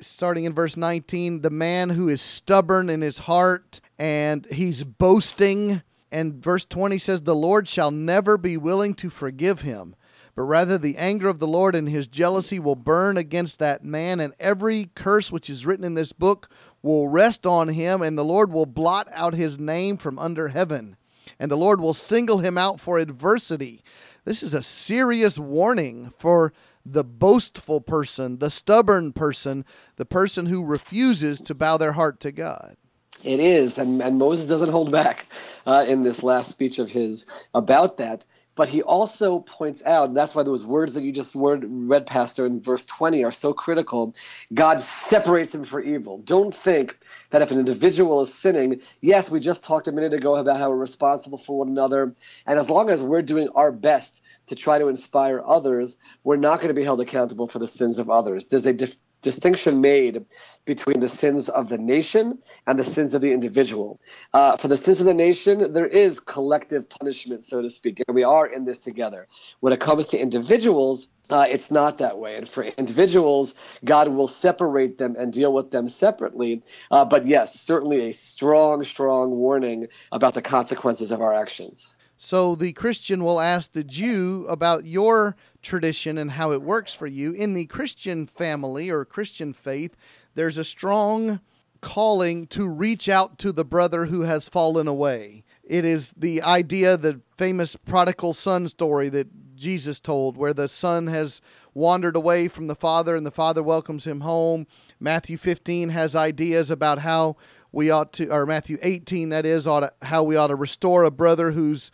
starting 0.00 0.44
in 0.44 0.54
verse 0.54 0.76
19, 0.76 1.42
the 1.42 1.50
man 1.50 1.90
who 1.90 2.08
is 2.08 2.20
stubborn 2.20 2.88
in 2.88 3.00
his 3.00 3.18
heart 3.18 3.80
and 3.98 4.46
he's 4.46 4.84
boasting. 4.84 5.82
And 6.10 6.34
verse 6.34 6.64
20 6.64 6.98
says, 6.98 7.22
The 7.22 7.34
Lord 7.34 7.68
shall 7.68 7.90
never 7.90 8.36
be 8.36 8.56
willing 8.56 8.94
to 8.94 9.10
forgive 9.10 9.60
him, 9.60 9.94
but 10.34 10.42
rather 10.42 10.78
the 10.78 10.96
anger 10.96 11.28
of 11.28 11.38
the 11.38 11.46
Lord 11.46 11.76
and 11.76 11.88
his 11.88 12.06
jealousy 12.06 12.58
will 12.58 12.76
burn 12.76 13.16
against 13.16 13.58
that 13.58 13.84
man, 13.84 14.20
and 14.20 14.34
every 14.40 14.90
curse 14.94 15.30
which 15.30 15.48
is 15.48 15.66
written 15.66 15.84
in 15.84 15.94
this 15.94 16.12
book 16.12 16.50
will 16.82 17.08
rest 17.08 17.46
on 17.46 17.68
him, 17.68 18.02
and 18.02 18.16
the 18.16 18.24
Lord 18.24 18.52
will 18.52 18.66
blot 18.66 19.08
out 19.12 19.34
his 19.34 19.58
name 19.58 19.96
from 19.96 20.18
under 20.18 20.48
heaven, 20.48 20.96
and 21.38 21.50
the 21.50 21.56
Lord 21.56 21.80
will 21.80 21.94
single 21.94 22.38
him 22.38 22.56
out 22.56 22.80
for 22.80 22.98
adversity. 22.98 23.82
This 24.24 24.42
is 24.42 24.54
a 24.54 24.62
serious 24.62 25.38
warning 25.38 26.12
for 26.16 26.52
the 26.84 27.04
boastful 27.04 27.80
person, 27.80 28.38
the 28.38 28.50
stubborn 28.50 29.12
person, 29.12 29.64
the 29.96 30.06
person 30.06 30.46
who 30.46 30.64
refuses 30.64 31.40
to 31.42 31.54
bow 31.54 31.76
their 31.76 31.92
heart 31.92 32.20
to 32.20 32.32
God. 32.32 32.76
It 33.22 33.40
is, 33.40 33.76
and, 33.76 34.00
and 34.00 34.18
Moses 34.18 34.46
doesn't 34.46 34.70
hold 34.70 34.90
back 34.90 35.26
uh, 35.66 35.84
in 35.86 36.02
this 36.02 36.22
last 36.22 36.50
speech 36.50 36.78
of 36.78 36.88
his 36.88 37.26
about 37.54 37.98
that. 37.98 38.24
But 38.60 38.68
he 38.68 38.82
also 38.82 39.38
points 39.38 39.82
out, 39.86 40.08
and 40.08 40.16
that's 40.18 40.34
why 40.34 40.42
those 40.42 40.66
words 40.66 40.92
that 40.92 41.02
you 41.02 41.12
just 41.12 41.34
word, 41.34 41.64
read, 41.66 42.04
Pastor, 42.04 42.44
in 42.44 42.60
verse 42.60 42.84
20 42.84 43.24
are 43.24 43.32
so 43.32 43.54
critical. 43.54 44.14
God 44.52 44.82
separates 44.82 45.54
him 45.54 45.64
for 45.64 45.80
evil. 45.80 46.18
Don't 46.18 46.54
think 46.54 46.94
that 47.30 47.40
if 47.40 47.52
an 47.52 47.58
individual 47.58 48.20
is 48.20 48.34
sinning, 48.34 48.82
yes, 49.00 49.30
we 49.30 49.40
just 49.40 49.64
talked 49.64 49.88
a 49.88 49.92
minute 49.92 50.12
ago 50.12 50.36
about 50.36 50.58
how 50.58 50.68
we're 50.68 50.76
responsible 50.76 51.38
for 51.38 51.56
one 51.56 51.68
another. 51.68 52.14
And 52.44 52.58
as 52.58 52.68
long 52.68 52.90
as 52.90 53.02
we're 53.02 53.22
doing 53.22 53.48
our 53.54 53.72
best 53.72 54.20
to 54.48 54.54
try 54.54 54.78
to 54.78 54.88
inspire 54.88 55.42
others, 55.42 55.96
we're 56.22 56.36
not 56.36 56.56
going 56.56 56.68
to 56.68 56.74
be 56.74 56.84
held 56.84 57.00
accountable 57.00 57.48
for 57.48 57.60
the 57.60 57.66
sins 57.66 57.98
of 57.98 58.10
others. 58.10 58.44
There's 58.44 58.66
a 58.66 58.74
dif- 58.74 58.98
distinction 59.22 59.80
made 59.80 60.24
between 60.64 61.00
the 61.00 61.08
sins 61.08 61.48
of 61.48 61.68
the 61.68 61.78
nation 61.78 62.38
and 62.66 62.78
the 62.78 62.84
sins 62.84 63.14
of 63.14 63.20
the 63.20 63.32
individual. 63.32 64.00
Uh, 64.32 64.56
for 64.56 64.68
the 64.68 64.76
sins 64.76 65.00
of 65.00 65.06
the 65.06 65.14
nation, 65.14 65.72
there 65.72 65.86
is 65.86 66.20
collective 66.20 66.88
punishment, 66.88 67.44
so 67.44 67.62
to 67.62 67.70
speak, 67.70 68.02
and 68.06 68.14
we 68.14 68.22
are 68.22 68.46
in 68.46 68.64
this 68.64 68.78
together. 68.78 69.26
When 69.60 69.72
it 69.72 69.80
comes 69.80 70.06
to 70.08 70.18
individuals, 70.18 71.08
uh, 71.30 71.46
it's 71.48 71.70
not 71.70 71.98
that 71.98 72.18
way. 72.18 72.36
And 72.36 72.48
for 72.48 72.64
individuals, 72.64 73.54
God 73.84 74.08
will 74.08 74.26
separate 74.26 74.98
them 74.98 75.16
and 75.18 75.32
deal 75.32 75.52
with 75.52 75.70
them 75.70 75.88
separately. 75.88 76.62
Uh, 76.90 77.04
but 77.04 77.26
yes, 77.26 77.58
certainly 77.58 78.10
a 78.10 78.12
strong, 78.12 78.84
strong 78.84 79.30
warning 79.30 79.88
about 80.12 80.34
the 80.34 80.42
consequences 80.42 81.10
of 81.10 81.20
our 81.20 81.32
actions. 81.32 81.94
So 82.22 82.54
the 82.54 82.74
Christian 82.74 83.24
will 83.24 83.40
ask 83.40 83.72
the 83.72 83.82
Jew 83.82 84.44
about 84.46 84.84
your 84.84 85.36
tradition 85.62 86.18
and 86.18 86.32
how 86.32 86.52
it 86.52 86.60
works 86.60 86.92
for 86.92 87.06
you. 87.06 87.32
In 87.32 87.54
the 87.54 87.64
Christian 87.64 88.26
family 88.26 88.90
or 88.90 89.06
Christian 89.06 89.54
faith, 89.54 89.96
there's 90.34 90.58
a 90.58 90.64
strong 90.64 91.40
calling 91.80 92.46
to 92.48 92.68
reach 92.68 93.08
out 93.08 93.38
to 93.38 93.52
the 93.52 93.64
brother 93.64 94.04
who 94.04 94.20
has 94.20 94.50
fallen 94.50 94.86
away. 94.86 95.44
It 95.64 95.86
is 95.86 96.12
the 96.14 96.42
idea, 96.42 96.98
the 96.98 97.22
famous 97.38 97.74
prodigal 97.74 98.34
son 98.34 98.68
story 98.68 99.08
that 99.08 99.56
Jesus 99.56 99.98
told, 99.98 100.36
where 100.36 100.52
the 100.52 100.68
son 100.68 101.06
has 101.06 101.40
wandered 101.72 102.16
away 102.16 102.48
from 102.48 102.66
the 102.66 102.74
father 102.74 103.16
and 103.16 103.24
the 103.24 103.30
father 103.30 103.62
welcomes 103.62 104.06
him 104.06 104.20
home. 104.20 104.66
Matthew 104.98 105.38
15 105.38 105.88
has 105.88 106.14
ideas 106.14 106.70
about 106.70 106.98
how 106.98 107.36
we 107.72 107.90
ought 107.90 108.12
to, 108.14 108.32
or 108.32 108.46
Matthew 108.46 108.78
18, 108.82 109.28
that 109.30 109.46
is, 109.46 109.66
ought 109.66 109.80
to, 109.80 109.92
how 110.02 110.22
we 110.22 110.36
ought 110.36 110.48
to 110.48 110.54
restore 110.54 111.04
a 111.04 111.10
brother 111.10 111.52
who's 111.52 111.90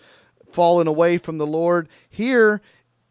fallen 0.50 0.87
away 0.87 1.18
from 1.18 1.38
the 1.38 1.47
Lord. 1.47 1.88
Here, 2.09 2.61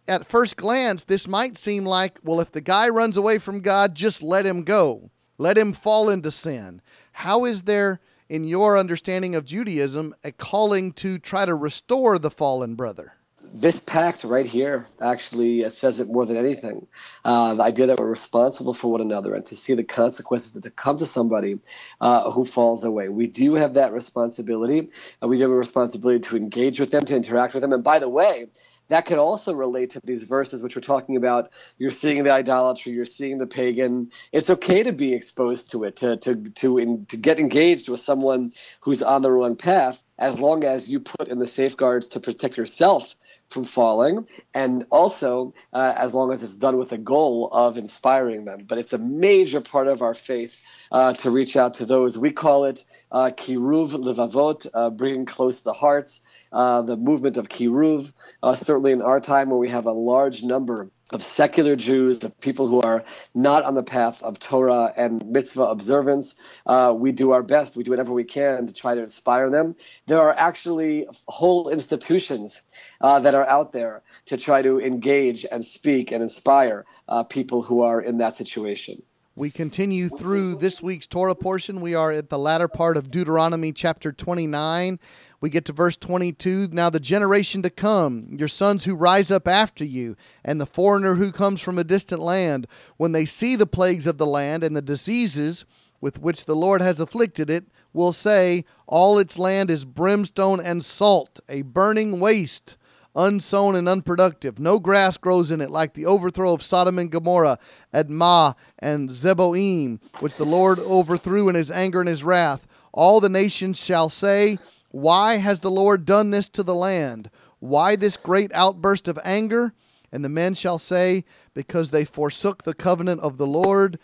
at 0.07 0.25
first 0.25 0.55
glance, 0.55 1.03
this 1.03 1.27
might 1.27 1.57
seem 1.57 1.85
like, 1.85 2.19
well, 2.23 2.39
if 2.39 2.51
the 2.51 2.61
guy 2.61 2.89
runs 2.89 3.17
away 3.17 3.37
from 3.37 3.61
God, 3.61 3.95
just 3.95 4.21
let 4.21 4.45
him 4.45 4.63
go, 4.63 5.11
let 5.37 5.57
him 5.57 5.73
fall 5.73 6.09
into 6.09 6.31
sin. 6.31 6.81
How 7.11 7.45
is 7.45 7.63
there, 7.63 7.99
in 8.29 8.43
your 8.43 8.77
understanding 8.77 9.35
of 9.35 9.45
Judaism, 9.45 10.15
a 10.23 10.31
calling 10.31 10.91
to 10.93 11.19
try 11.19 11.45
to 11.45 11.55
restore 11.55 12.17
the 12.17 12.31
fallen 12.31 12.75
brother? 12.75 13.14
This 13.55 13.79
pact 13.79 14.25
right 14.25 14.45
here 14.45 14.85
actually 15.01 15.69
says 15.69 16.01
it 16.01 16.09
more 16.09 16.25
than 16.25 16.35
anything. 16.35 16.87
Uh, 17.23 17.53
the 17.53 17.63
idea 17.63 17.87
that 17.87 17.97
we're 17.97 18.09
responsible 18.09 18.73
for 18.73 18.91
one 18.91 18.99
another 18.99 19.33
and 19.33 19.45
to 19.45 19.55
see 19.55 19.73
the 19.73 19.83
consequences 19.83 20.51
that 20.51 20.63
to 20.63 20.69
come 20.69 20.97
to 20.97 21.05
somebody 21.05 21.59
uh, 22.01 22.29
who 22.31 22.43
falls 22.43 22.83
away. 22.83 23.07
We 23.07 23.27
do 23.27 23.55
have 23.55 23.75
that 23.75 23.93
responsibility. 23.93 24.89
Uh, 25.23 25.27
we 25.29 25.39
have 25.39 25.49
a 25.49 25.55
responsibility 25.55 26.19
to 26.27 26.35
engage 26.35 26.81
with 26.81 26.91
them, 26.91 27.05
to 27.05 27.15
interact 27.15 27.53
with 27.53 27.61
them. 27.61 27.71
And 27.71 27.81
by 27.81 27.99
the 27.99 28.09
way, 28.09 28.47
that 28.89 29.05
could 29.05 29.19
also 29.19 29.53
relate 29.53 29.91
to 29.91 30.01
these 30.03 30.23
verses 30.23 30.61
which 30.61 30.75
we're 30.75 30.81
talking 30.81 31.15
about. 31.15 31.49
You're 31.77 31.91
seeing 31.91 32.23
the 32.23 32.31
idolatry, 32.31 32.91
you're 32.91 33.05
seeing 33.05 33.37
the 33.37 33.47
pagan. 33.47 34.11
It's 34.33 34.49
okay 34.49 34.83
to 34.83 34.91
be 34.91 35.13
exposed 35.13 35.71
to 35.71 35.85
it, 35.85 35.95
to 35.97 36.17
to 36.17 36.35
to 36.35 36.77
in, 36.77 37.05
to 37.07 37.17
get 37.17 37.39
engaged 37.39 37.87
with 37.87 38.01
someone 38.01 38.53
who's 38.81 39.01
on 39.01 39.21
the 39.21 39.31
wrong 39.31 39.55
path, 39.55 39.97
as 40.19 40.37
long 40.37 40.65
as 40.65 40.87
you 40.87 40.99
put 40.99 41.29
in 41.29 41.39
the 41.39 41.47
safeguards 41.47 42.09
to 42.09 42.19
protect 42.19 42.57
yourself 42.57 43.15
from 43.55 43.63
falling, 43.63 44.27
and 44.53 44.85
also 44.91 45.53
uh, 45.71 45.93
as 45.95 46.13
long 46.13 46.33
as 46.33 46.43
it's 46.43 46.57
done 46.57 46.77
with 46.77 46.89
the 46.89 46.97
goal 46.97 47.49
of 47.53 47.77
inspiring 47.77 48.43
them. 48.43 48.65
But 48.67 48.79
it's 48.79 48.91
a 48.91 48.97
major 48.97 49.61
part 49.61 49.87
of 49.87 50.01
our 50.01 50.13
faith 50.13 50.57
uh, 50.91 51.13
to 51.13 51.31
reach 51.31 51.55
out 51.55 51.75
to 51.75 51.85
those. 51.85 52.17
We 52.17 52.31
call 52.31 52.65
it 52.65 52.83
kiruv 53.31 53.91
levavot, 53.91 54.67
uh, 54.73 54.89
bringing 54.89 55.25
close 55.25 55.61
the 55.61 55.73
hearts. 55.73 56.21
Uh, 56.51 56.81
the 56.83 56.95
movement 56.95 57.35
of 57.35 57.49
kiruv, 57.49 58.13
uh, 58.41 58.55
certainly 58.55 58.93
in 58.93 59.01
our 59.01 59.19
time 59.19 59.49
where 59.49 59.59
we 59.59 59.67
have 59.67 59.87
a 59.87 59.91
large 59.91 60.41
number 60.41 60.89
of 61.11 61.23
secular 61.23 61.75
Jews, 61.75 62.23
of 62.23 62.39
people 62.39 62.67
who 62.67 62.81
are 62.81 63.03
not 63.33 63.63
on 63.63 63.75
the 63.75 63.83
path 63.83 64.23
of 64.23 64.39
Torah 64.39 64.91
and 64.95 65.25
mitzvah 65.25 65.63
observance. 65.63 66.35
Uh, 66.65 66.93
we 66.95 67.11
do 67.11 67.31
our 67.31 67.43
best, 67.43 67.75
we 67.75 67.83
do 67.83 67.91
whatever 67.91 68.13
we 68.13 68.23
can 68.23 68.67
to 68.67 68.73
try 68.73 68.95
to 68.95 69.03
inspire 69.03 69.49
them. 69.49 69.75
There 70.07 70.21
are 70.21 70.33
actually 70.33 71.07
whole 71.27 71.69
institutions 71.69 72.61
uh, 73.01 73.19
that 73.19 73.35
are 73.35 73.47
out 73.47 73.71
there 73.71 74.01
to 74.27 74.37
try 74.37 74.61
to 74.61 74.79
engage 74.79 75.45
and 75.49 75.65
speak 75.65 76.11
and 76.11 76.23
inspire 76.23 76.85
uh, 77.07 77.23
people 77.23 77.61
who 77.61 77.81
are 77.81 78.01
in 78.01 78.19
that 78.19 78.35
situation. 78.35 79.03
We 79.37 79.49
continue 79.49 80.07
through 80.07 80.55
this 80.55 80.81
week's 80.81 81.07
Torah 81.07 81.35
portion. 81.35 81.81
We 81.81 81.93
are 81.93 82.09
at 82.09 82.29
the 82.29 82.39
latter 82.39 82.69
part 82.69 82.95
of 82.95 83.11
Deuteronomy 83.11 83.73
chapter 83.73 84.13
29. 84.13 84.97
We 85.41 85.49
get 85.49 85.65
to 85.65 85.73
verse 85.73 85.97
22. 85.97 86.69
Now, 86.71 86.89
the 86.89 87.01
generation 87.01 87.61
to 87.63 87.69
come, 87.69 88.29
your 88.31 88.47
sons 88.47 88.85
who 88.85 88.95
rise 88.95 89.31
up 89.31 89.45
after 89.45 89.83
you, 89.83 90.15
and 90.45 90.61
the 90.61 90.65
foreigner 90.65 91.15
who 91.15 91.33
comes 91.33 91.59
from 91.59 91.77
a 91.77 91.83
distant 91.83 92.21
land, 92.21 92.65
when 92.95 93.11
they 93.11 93.25
see 93.25 93.57
the 93.57 93.67
plagues 93.67 94.07
of 94.07 94.17
the 94.17 94.25
land 94.25 94.63
and 94.63 94.73
the 94.73 94.81
diseases 94.81 95.65
with 95.99 96.21
which 96.21 96.45
the 96.45 96.55
Lord 96.55 96.81
has 96.81 97.01
afflicted 97.01 97.49
it, 97.49 97.65
will 97.91 98.13
say, 98.13 98.63
All 98.87 99.19
its 99.19 99.37
land 99.37 99.69
is 99.69 99.83
brimstone 99.83 100.61
and 100.61 100.85
salt, 100.85 101.41
a 101.49 101.63
burning 101.63 102.21
waste 102.21 102.77
unsown 103.15 103.75
and 103.75 103.87
unproductive. 103.87 104.59
No 104.59 104.79
grass 104.79 105.17
grows 105.17 105.51
in 105.51 105.61
it, 105.61 105.71
like 105.71 105.93
the 105.93 106.05
overthrow 106.05 106.53
of 106.53 106.63
Sodom 106.63 106.99
and 106.99 107.11
Gomorrah, 107.11 107.59
Admah 107.93 108.55
and 108.79 109.09
Zeboim, 109.09 109.99
which 110.19 110.35
the 110.35 110.45
Lord 110.45 110.79
overthrew 110.79 111.49
in 111.49 111.55
his 111.55 111.71
anger 111.71 111.99
and 111.99 112.09
his 112.09 112.23
wrath. 112.23 112.67
All 112.93 113.19
the 113.19 113.29
nations 113.29 113.77
shall 113.77 114.09
say, 114.09 114.59
Why 114.91 115.35
has 115.37 115.61
the 115.61 115.71
Lord 115.71 116.05
done 116.05 116.31
this 116.31 116.49
to 116.49 116.63
the 116.63 116.75
land? 116.75 117.29
Why 117.59 117.95
this 117.95 118.17
great 118.17 118.51
outburst 118.53 119.07
of 119.07 119.19
anger? 119.23 119.73
And 120.11 120.23
the 120.23 120.29
men 120.29 120.53
shall 120.53 120.77
say, 120.77 121.25
Because 121.53 121.91
they 121.91 122.05
forsook 122.05 122.63
the 122.63 122.73
covenant 122.73 123.21
of 123.21 123.37
the 123.37 123.47
Lord, 123.47 123.99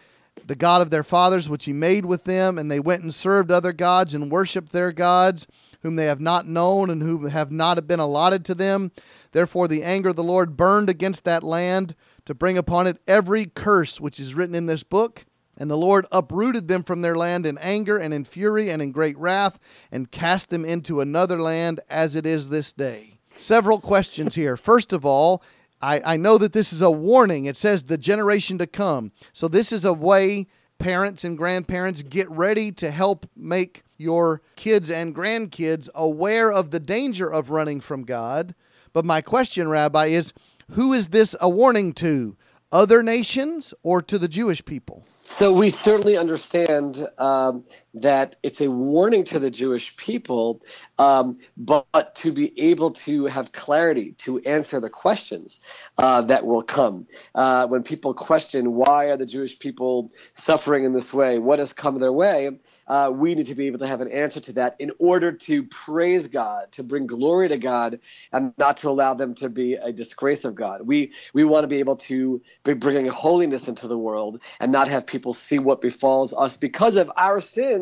the 0.45 0.55
God 0.55 0.81
of 0.81 0.89
their 0.89 1.03
fathers, 1.03 1.49
which 1.49 1.65
he 1.65 1.73
made 1.73 2.05
with 2.05 2.23
them, 2.23 2.57
and 2.57 2.71
they 2.71 2.79
went 2.79 3.03
and 3.03 3.13
served 3.13 3.51
other 3.51 3.73
gods 3.73 4.13
and 4.13 4.31
worshipped 4.31 4.71
their 4.71 4.91
gods 4.91 5.47
whom 5.81 5.95
they 5.95 6.05
have 6.05 6.21
not 6.21 6.47
known 6.47 6.89
and 6.89 7.01
who 7.01 7.27
have 7.27 7.51
not 7.51 7.87
been 7.87 7.99
allotted 7.99 8.45
to 8.45 8.55
them. 8.55 8.91
Therefore, 9.31 9.67
the 9.67 9.83
anger 9.83 10.09
of 10.09 10.15
the 10.15 10.23
Lord 10.23 10.57
burned 10.57 10.89
against 10.89 11.23
that 11.23 11.43
land 11.43 11.95
to 12.25 12.33
bring 12.33 12.57
upon 12.57 12.87
it 12.87 12.97
every 13.07 13.45
curse 13.45 13.99
which 13.99 14.19
is 14.19 14.35
written 14.35 14.55
in 14.55 14.65
this 14.65 14.83
book. 14.83 15.25
And 15.57 15.69
the 15.69 15.77
Lord 15.77 16.05
uprooted 16.11 16.67
them 16.67 16.83
from 16.83 17.01
their 17.01 17.15
land 17.15 17.45
in 17.45 17.57
anger 17.59 17.97
and 17.97 18.13
in 18.13 18.25
fury 18.25 18.69
and 18.69 18.81
in 18.81 18.91
great 18.91 19.17
wrath, 19.17 19.59
and 19.91 20.09
cast 20.09 20.49
them 20.49 20.65
into 20.65 21.01
another 21.01 21.39
land 21.39 21.81
as 21.89 22.15
it 22.15 22.25
is 22.25 22.49
this 22.49 22.73
day. 22.73 23.19
Several 23.35 23.79
questions 23.79 24.35
here. 24.35 24.57
First 24.57 24.91
of 24.93 25.05
all, 25.05 25.43
I, 25.81 26.13
I 26.13 26.17
know 26.17 26.37
that 26.37 26.53
this 26.53 26.71
is 26.71 26.81
a 26.81 26.91
warning. 26.91 27.45
It 27.45 27.57
says 27.57 27.83
the 27.83 27.97
generation 27.97 28.57
to 28.59 28.67
come. 28.67 29.11
So, 29.33 29.47
this 29.47 29.71
is 29.71 29.85
a 29.85 29.93
way 29.93 30.47
parents 30.79 31.23
and 31.23 31.37
grandparents 31.37 32.01
get 32.01 32.29
ready 32.29 32.71
to 32.71 32.91
help 32.91 33.29
make 33.35 33.83
your 34.01 34.41
kids 34.55 34.89
and 34.89 35.15
grandkids 35.15 35.87
aware 35.95 36.51
of 36.51 36.71
the 36.71 36.79
danger 36.79 37.31
of 37.31 37.49
running 37.49 37.79
from 37.79 38.03
God. 38.03 38.53
But 38.91 39.05
my 39.05 39.21
question, 39.21 39.69
Rabbi, 39.69 40.07
is 40.07 40.33
who 40.71 40.91
is 40.93 41.09
this 41.09 41.35
a 41.39 41.49
warning 41.49 41.93
to? 41.93 42.35
Other 42.71 43.03
nations 43.03 43.73
or 43.83 44.01
to 44.01 44.17
the 44.17 44.27
Jewish 44.27 44.63
people? 44.65 45.05
So 45.25 45.53
we 45.53 45.69
certainly 45.69 46.17
understand 46.17 47.07
um, 47.17 47.63
that 47.93 48.37
it's 48.41 48.61
a 48.61 48.69
warning 48.69 49.25
to 49.25 49.39
the 49.39 49.49
Jewish 49.49 49.95
people, 49.97 50.61
um, 50.97 51.37
but, 51.57 51.87
but, 51.91 52.15
to 52.15 52.31
be 52.31 52.59
able 52.59 52.91
to 52.91 53.25
have 53.25 53.51
clarity 53.51 54.13
to 54.19 54.39
answer 54.39 54.79
the 54.79 54.89
questions 54.89 55.59
uh, 55.97 56.21
that 56.21 56.45
will 56.45 56.61
come. 56.61 57.07
Uh, 57.35 57.67
when 57.67 57.83
people 57.83 58.13
question 58.13 58.73
why 58.73 59.05
are 59.05 59.17
the 59.17 59.25
Jewish 59.25 59.59
people 59.59 60.11
suffering 60.35 60.83
in 60.85 60.93
this 60.93 61.13
way, 61.13 61.39
what 61.39 61.59
has 61.59 61.73
come 61.73 61.99
their 61.99 62.13
way, 62.13 62.51
uh, 62.87 63.09
we 63.13 63.35
need 63.35 63.47
to 63.47 63.55
be 63.55 63.67
able 63.67 63.79
to 63.79 63.87
have 63.87 64.01
an 64.01 64.11
answer 64.11 64.39
to 64.41 64.53
that 64.53 64.75
in 64.79 64.91
order 64.99 65.31
to 65.31 65.63
praise 65.63 66.27
God, 66.27 66.71
to 66.73 66.83
bring 66.83 67.07
glory 67.07 67.47
to 67.49 67.57
God, 67.57 67.99
and 68.31 68.53
not 68.57 68.77
to 68.77 68.89
allow 68.89 69.13
them 69.13 69.33
to 69.35 69.49
be 69.49 69.75
a 69.75 69.91
disgrace 69.91 70.43
of 70.43 70.55
God. 70.55 70.81
We 70.85 71.13
we 71.33 71.43
want 71.43 71.63
to 71.63 71.67
be 71.67 71.79
able 71.79 71.95
to 71.97 72.41
be 72.63 72.73
bringing 72.73 73.07
holiness 73.07 73.67
into 73.67 73.87
the 73.87 73.97
world 73.97 74.41
and 74.59 74.71
not 74.71 74.87
have 74.87 75.05
people 75.05 75.33
see 75.33 75.59
what 75.59 75.81
befalls 75.81 76.33
us 76.33 76.57
because 76.57 76.95
of 76.95 77.11
our 77.15 77.39
sins, 77.39 77.80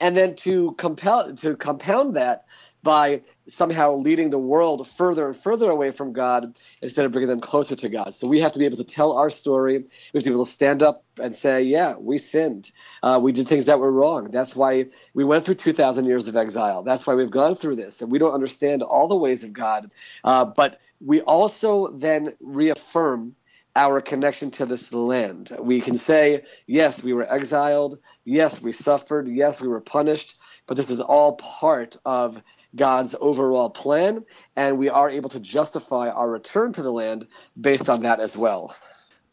and 0.00 0.16
then 0.16 0.34
to 0.36 0.72
compel 0.78 1.34
to 1.36 1.56
compound 1.56 2.16
that 2.16 2.44
by 2.86 3.20
somehow 3.48 3.96
leading 3.96 4.30
the 4.30 4.38
world 4.38 4.86
further 4.96 5.26
and 5.26 5.36
further 5.42 5.68
away 5.68 5.90
from 5.90 6.12
God 6.12 6.54
instead 6.80 7.04
of 7.04 7.10
bringing 7.10 7.28
them 7.28 7.40
closer 7.40 7.74
to 7.74 7.88
God. 7.88 8.14
So 8.14 8.28
we 8.28 8.40
have 8.40 8.52
to 8.52 8.60
be 8.60 8.64
able 8.64 8.76
to 8.76 8.84
tell 8.84 9.18
our 9.18 9.28
story. 9.28 9.78
We 9.78 10.18
have 10.18 10.22
to 10.22 10.30
be 10.30 10.34
able 10.34 10.44
to 10.44 10.50
stand 10.52 10.84
up 10.84 11.02
and 11.20 11.34
say, 11.34 11.62
yeah, 11.62 11.94
we 11.96 12.18
sinned. 12.18 12.70
Uh, 13.02 13.18
we 13.20 13.32
did 13.32 13.48
things 13.48 13.64
that 13.64 13.80
were 13.80 13.90
wrong. 13.90 14.30
That's 14.30 14.54
why 14.54 14.86
we 15.14 15.24
went 15.24 15.44
through 15.44 15.56
2,000 15.56 16.04
years 16.04 16.28
of 16.28 16.36
exile. 16.36 16.84
That's 16.84 17.04
why 17.04 17.14
we've 17.14 17.30
gone 17.30 17.56
through 17.56 17.74
this. 17.74 18.02
And 18.02 18.12
we 18.12 18.20
don't 18.20 18.34
understand 18.34 18.82
all 18.82 19.08
the 19.08 19.16
ways 19.16 19.42
of 19.42 19.52
God. 19.52 19.90
Uh, 20.22 20.44
but 20.44 20.80
we 21.04 21.22
also 21.22 21.88
then 21.88 22.34
reaffirm 22.40 23.34
our 23.76 24.00
connection 24.00 24.50
to 24.52 24.66
this 24.66 24.92
land. 24.92 25.54
We 25.60 25.80
can 25.80 25.98
say, 25.98 26.42
yes, 26.66 27.04
we 27.04 27.12
were 27.12 27.30
exiled. 27.30 27.98
Yes, 28.24 28.60
we 28.60 28.72
suffered. 28.72 29.28
Yes, 29.28 29.60
we 29.60 29.68
were 29.68 29.82
punished. 29.82 30.36
But 30.66 30.78
this 30.78 30.90
is 30.90 31.00
all 31.00 31.36
part 31.36 31.96
of 32.06 32.42
God's 32.74 33.14
overall 33.20 33.70
plan, 33.70 34.24
and 34.56 34.78
we 34.78 34.88
are 34.88 35.08
able 35.08 35.30
to 35.30 35.40
justify 35.40 36.08
our 36.08 36.28
return 36.28 36.72
to 36.72 36.82
the 36.82 36.90
land 36.90 37.26
based 37.58 37.88
on 37.88 38.02
that 38.02 38.18
as 38.18 38.36
well. 38.36 38.74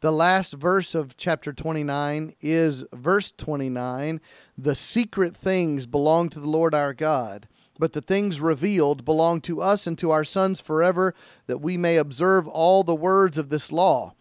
The 0.01 0.11
last 0.11 0.53
verse 0.53 0.93
of 0.95 1.15
chapter 1.15 1.53
29 1.53 2.35
is 2.41 2.83
verse 2.91 3.31
29 3.31 4.19
The 4.57 4.75
secret 4.75 5.35
things 5.35 5.85
belong 5.85 6.29
to 6.29 6.39
the 6.39 6.49
Lord 6.49 6.75
our 6.75 6.93
God, 6.93 7.47
but 7.79 7.93
the 7.93 8.01
things 8.01 8.41
revealed 8.41 9.05
belong 9.05 9.39
to 9.41 9.61
us 9.61 9.87
and 9.87 9.97
to 9.99 10.11
our 10.11 10.25
sons 10.25 10.59
forever, 10.59 11.15
that 11.47 11.61
we 11.61 11.77
may 11.77 11.95
observe 11.95 12.47
all 12.47 12.83
the 12.83 12.95
words 12.95 13.37
of 13.37 13.49
this 13.49 13.71
law. 13.71 14.13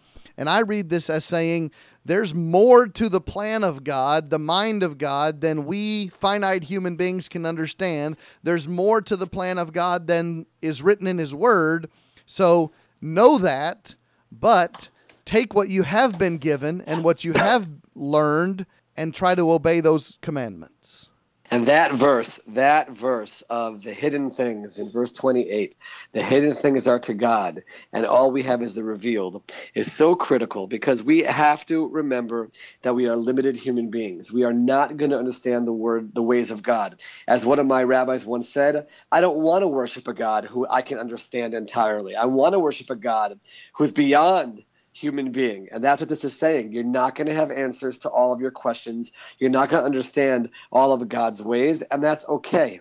And 0.42 0.50
I 0.50 0.58
read 0.58 0.88
this 0.88 1.08
as 1.08 1.24
saying, 1.24 1.70
there's 2.04 2.34
more 2.34 2.88
to 2.88 3.08
the 3.08 3.20
plan 3.20 3.62
of 3.62 3.84
God, 3.84 4.28
the 4.28 4.40
mind 4.40 4.82
of 4.82 4.98
God, 4.98 5.40
than 5.40 5.66
we 5.66 6.08
finite 6.08 6.64
human 6.64 6.96
beings 6.96 7.28
can 7.28 7.46
understand. 7.46 8.16
There's 8.42 8.66
more 8.66 9.00
to 9.02 9.14
the 9.14 9.28
plan 9.28 9.56
of 9.56 9.72
God 9.72 10.08
than 10.08 10.46
is 10.60 10.82
written 10.82 11.06
in 11.06 11.18
His 11.18 11.32
Word. 11.32 11.88
So 12.26 12.72
know 13.00 13.38
that, 13.38 13.94
but 14.32 14.88
take 15.24 15.54
what 15.54 15.68
you 15.68 15.84
have 15.84 16.18
been 16.18 16.38
given 16.38 16.80
and 16.88 17.04
what 17.04 17.22
you 17.22 17.34
have 17.34 17.68
learned 17.94 18.66
and 18.96 19.14
try 19.14 19.36
to 19.36 19.52
obey 19.52 19.78
those 19.78 20.18
commandments. 20.22 21.08
And 21.52 21.68
that 21.68 21.92
verse, 21.92 22.40
that 22.46 22.92
verse 22.92 23.42
of 23.50 23.82
the 23.82 23.92
hidden 23.92 24.30
things 24.30 24.78
in 24.78 24.88
verse 24.88 25.12
28, 25.12 25.76
the 26.12 26.22
hidden 26.22 26.54
things 26.54 26.88
are 26.88 26.98
to 27.00 27.12
God, 27.12 27.62
and 27.92 28.06
all 28.06 28.32
we 28.32 28.42
have 28.44 28.62
is 28.62 28.72
the 28.72 28.82
revealed, 28.82 29.52
is 29.74 29.92
so 29.92 30.14
critical 30.14 30.66
because 30.66 31.02
we 31.02 31.18
have 31.24 31.66
to 31.66 31.88
remember 31.88 32.50
that 32.80 32.94
we 32.94 33.06
are 33.06 33.16
limited 33.16 33.54
human 33.54 33.90
beings. 33.90 34.32
We 34.32 34.44
are 34.44 34.52
not 34.54 34.96
going 34.96 35.10
to 35.10 35.18
understand 35.18 35.66
the 35.66 35.74
word, 35.74 36.14
the 36.14 36.22
ways 36.22 36.50
of 36.50 36.62
God. 36.62 37.02
As 37.28 37.44
one 37.44 37.58
of 37.58 37.66
my 37.66 37.82
rabbis 37.82 38.24
once 38.24 38.48
said, 38.48 38.86
I 39.10 39.20
don't 39.20 39.36
want 39.36 39.60
to 39.60 39.68
worship 39.68 40.08
a 40.08 40.14
God 40.14 40.46
who 40.46 40.66
I 40.70 40.80
can 40.80 40.96
understand 40.96 41.52
entirely. 41.52 42.16
I 42.16 42.24
want 42.24 42.54
to 42.54 42.60
worship 42.60 42.88
a 42.88 42.96
God 42.96 43.38
who's 43.74 43.92
beyond 43.92 44.64
human 44.92 45.32
being. 45.32 45.68
And 45.72 45.82
that's 45.82 46.00
what 46.00 46.08
this 46.08 46.24
is 46.24 46.38
saying. 46.38 46.72
You're 46.72 46.84
not 46.84 47.14
going 47.16 47.26
to 47.26 47.34
have 47.34 47.50
answers 47.50 48.00
to 48.00 48.08
all 48.08 48.32
of 48.32 48.40
your 48.40 48.50
questions. 48.50 49.10
You're 49.38 49.50
not 49.50 49.70
going 49.70 49.82
to 49.82 49.86
understand 49.86 50.50
all 50.70 50.92
of 50.92 51.08
God's 51.08 51.42
ways, 51.42 51.82
and 51.82 52.02
that's 52.04 52.26
okay. 52.28 52.80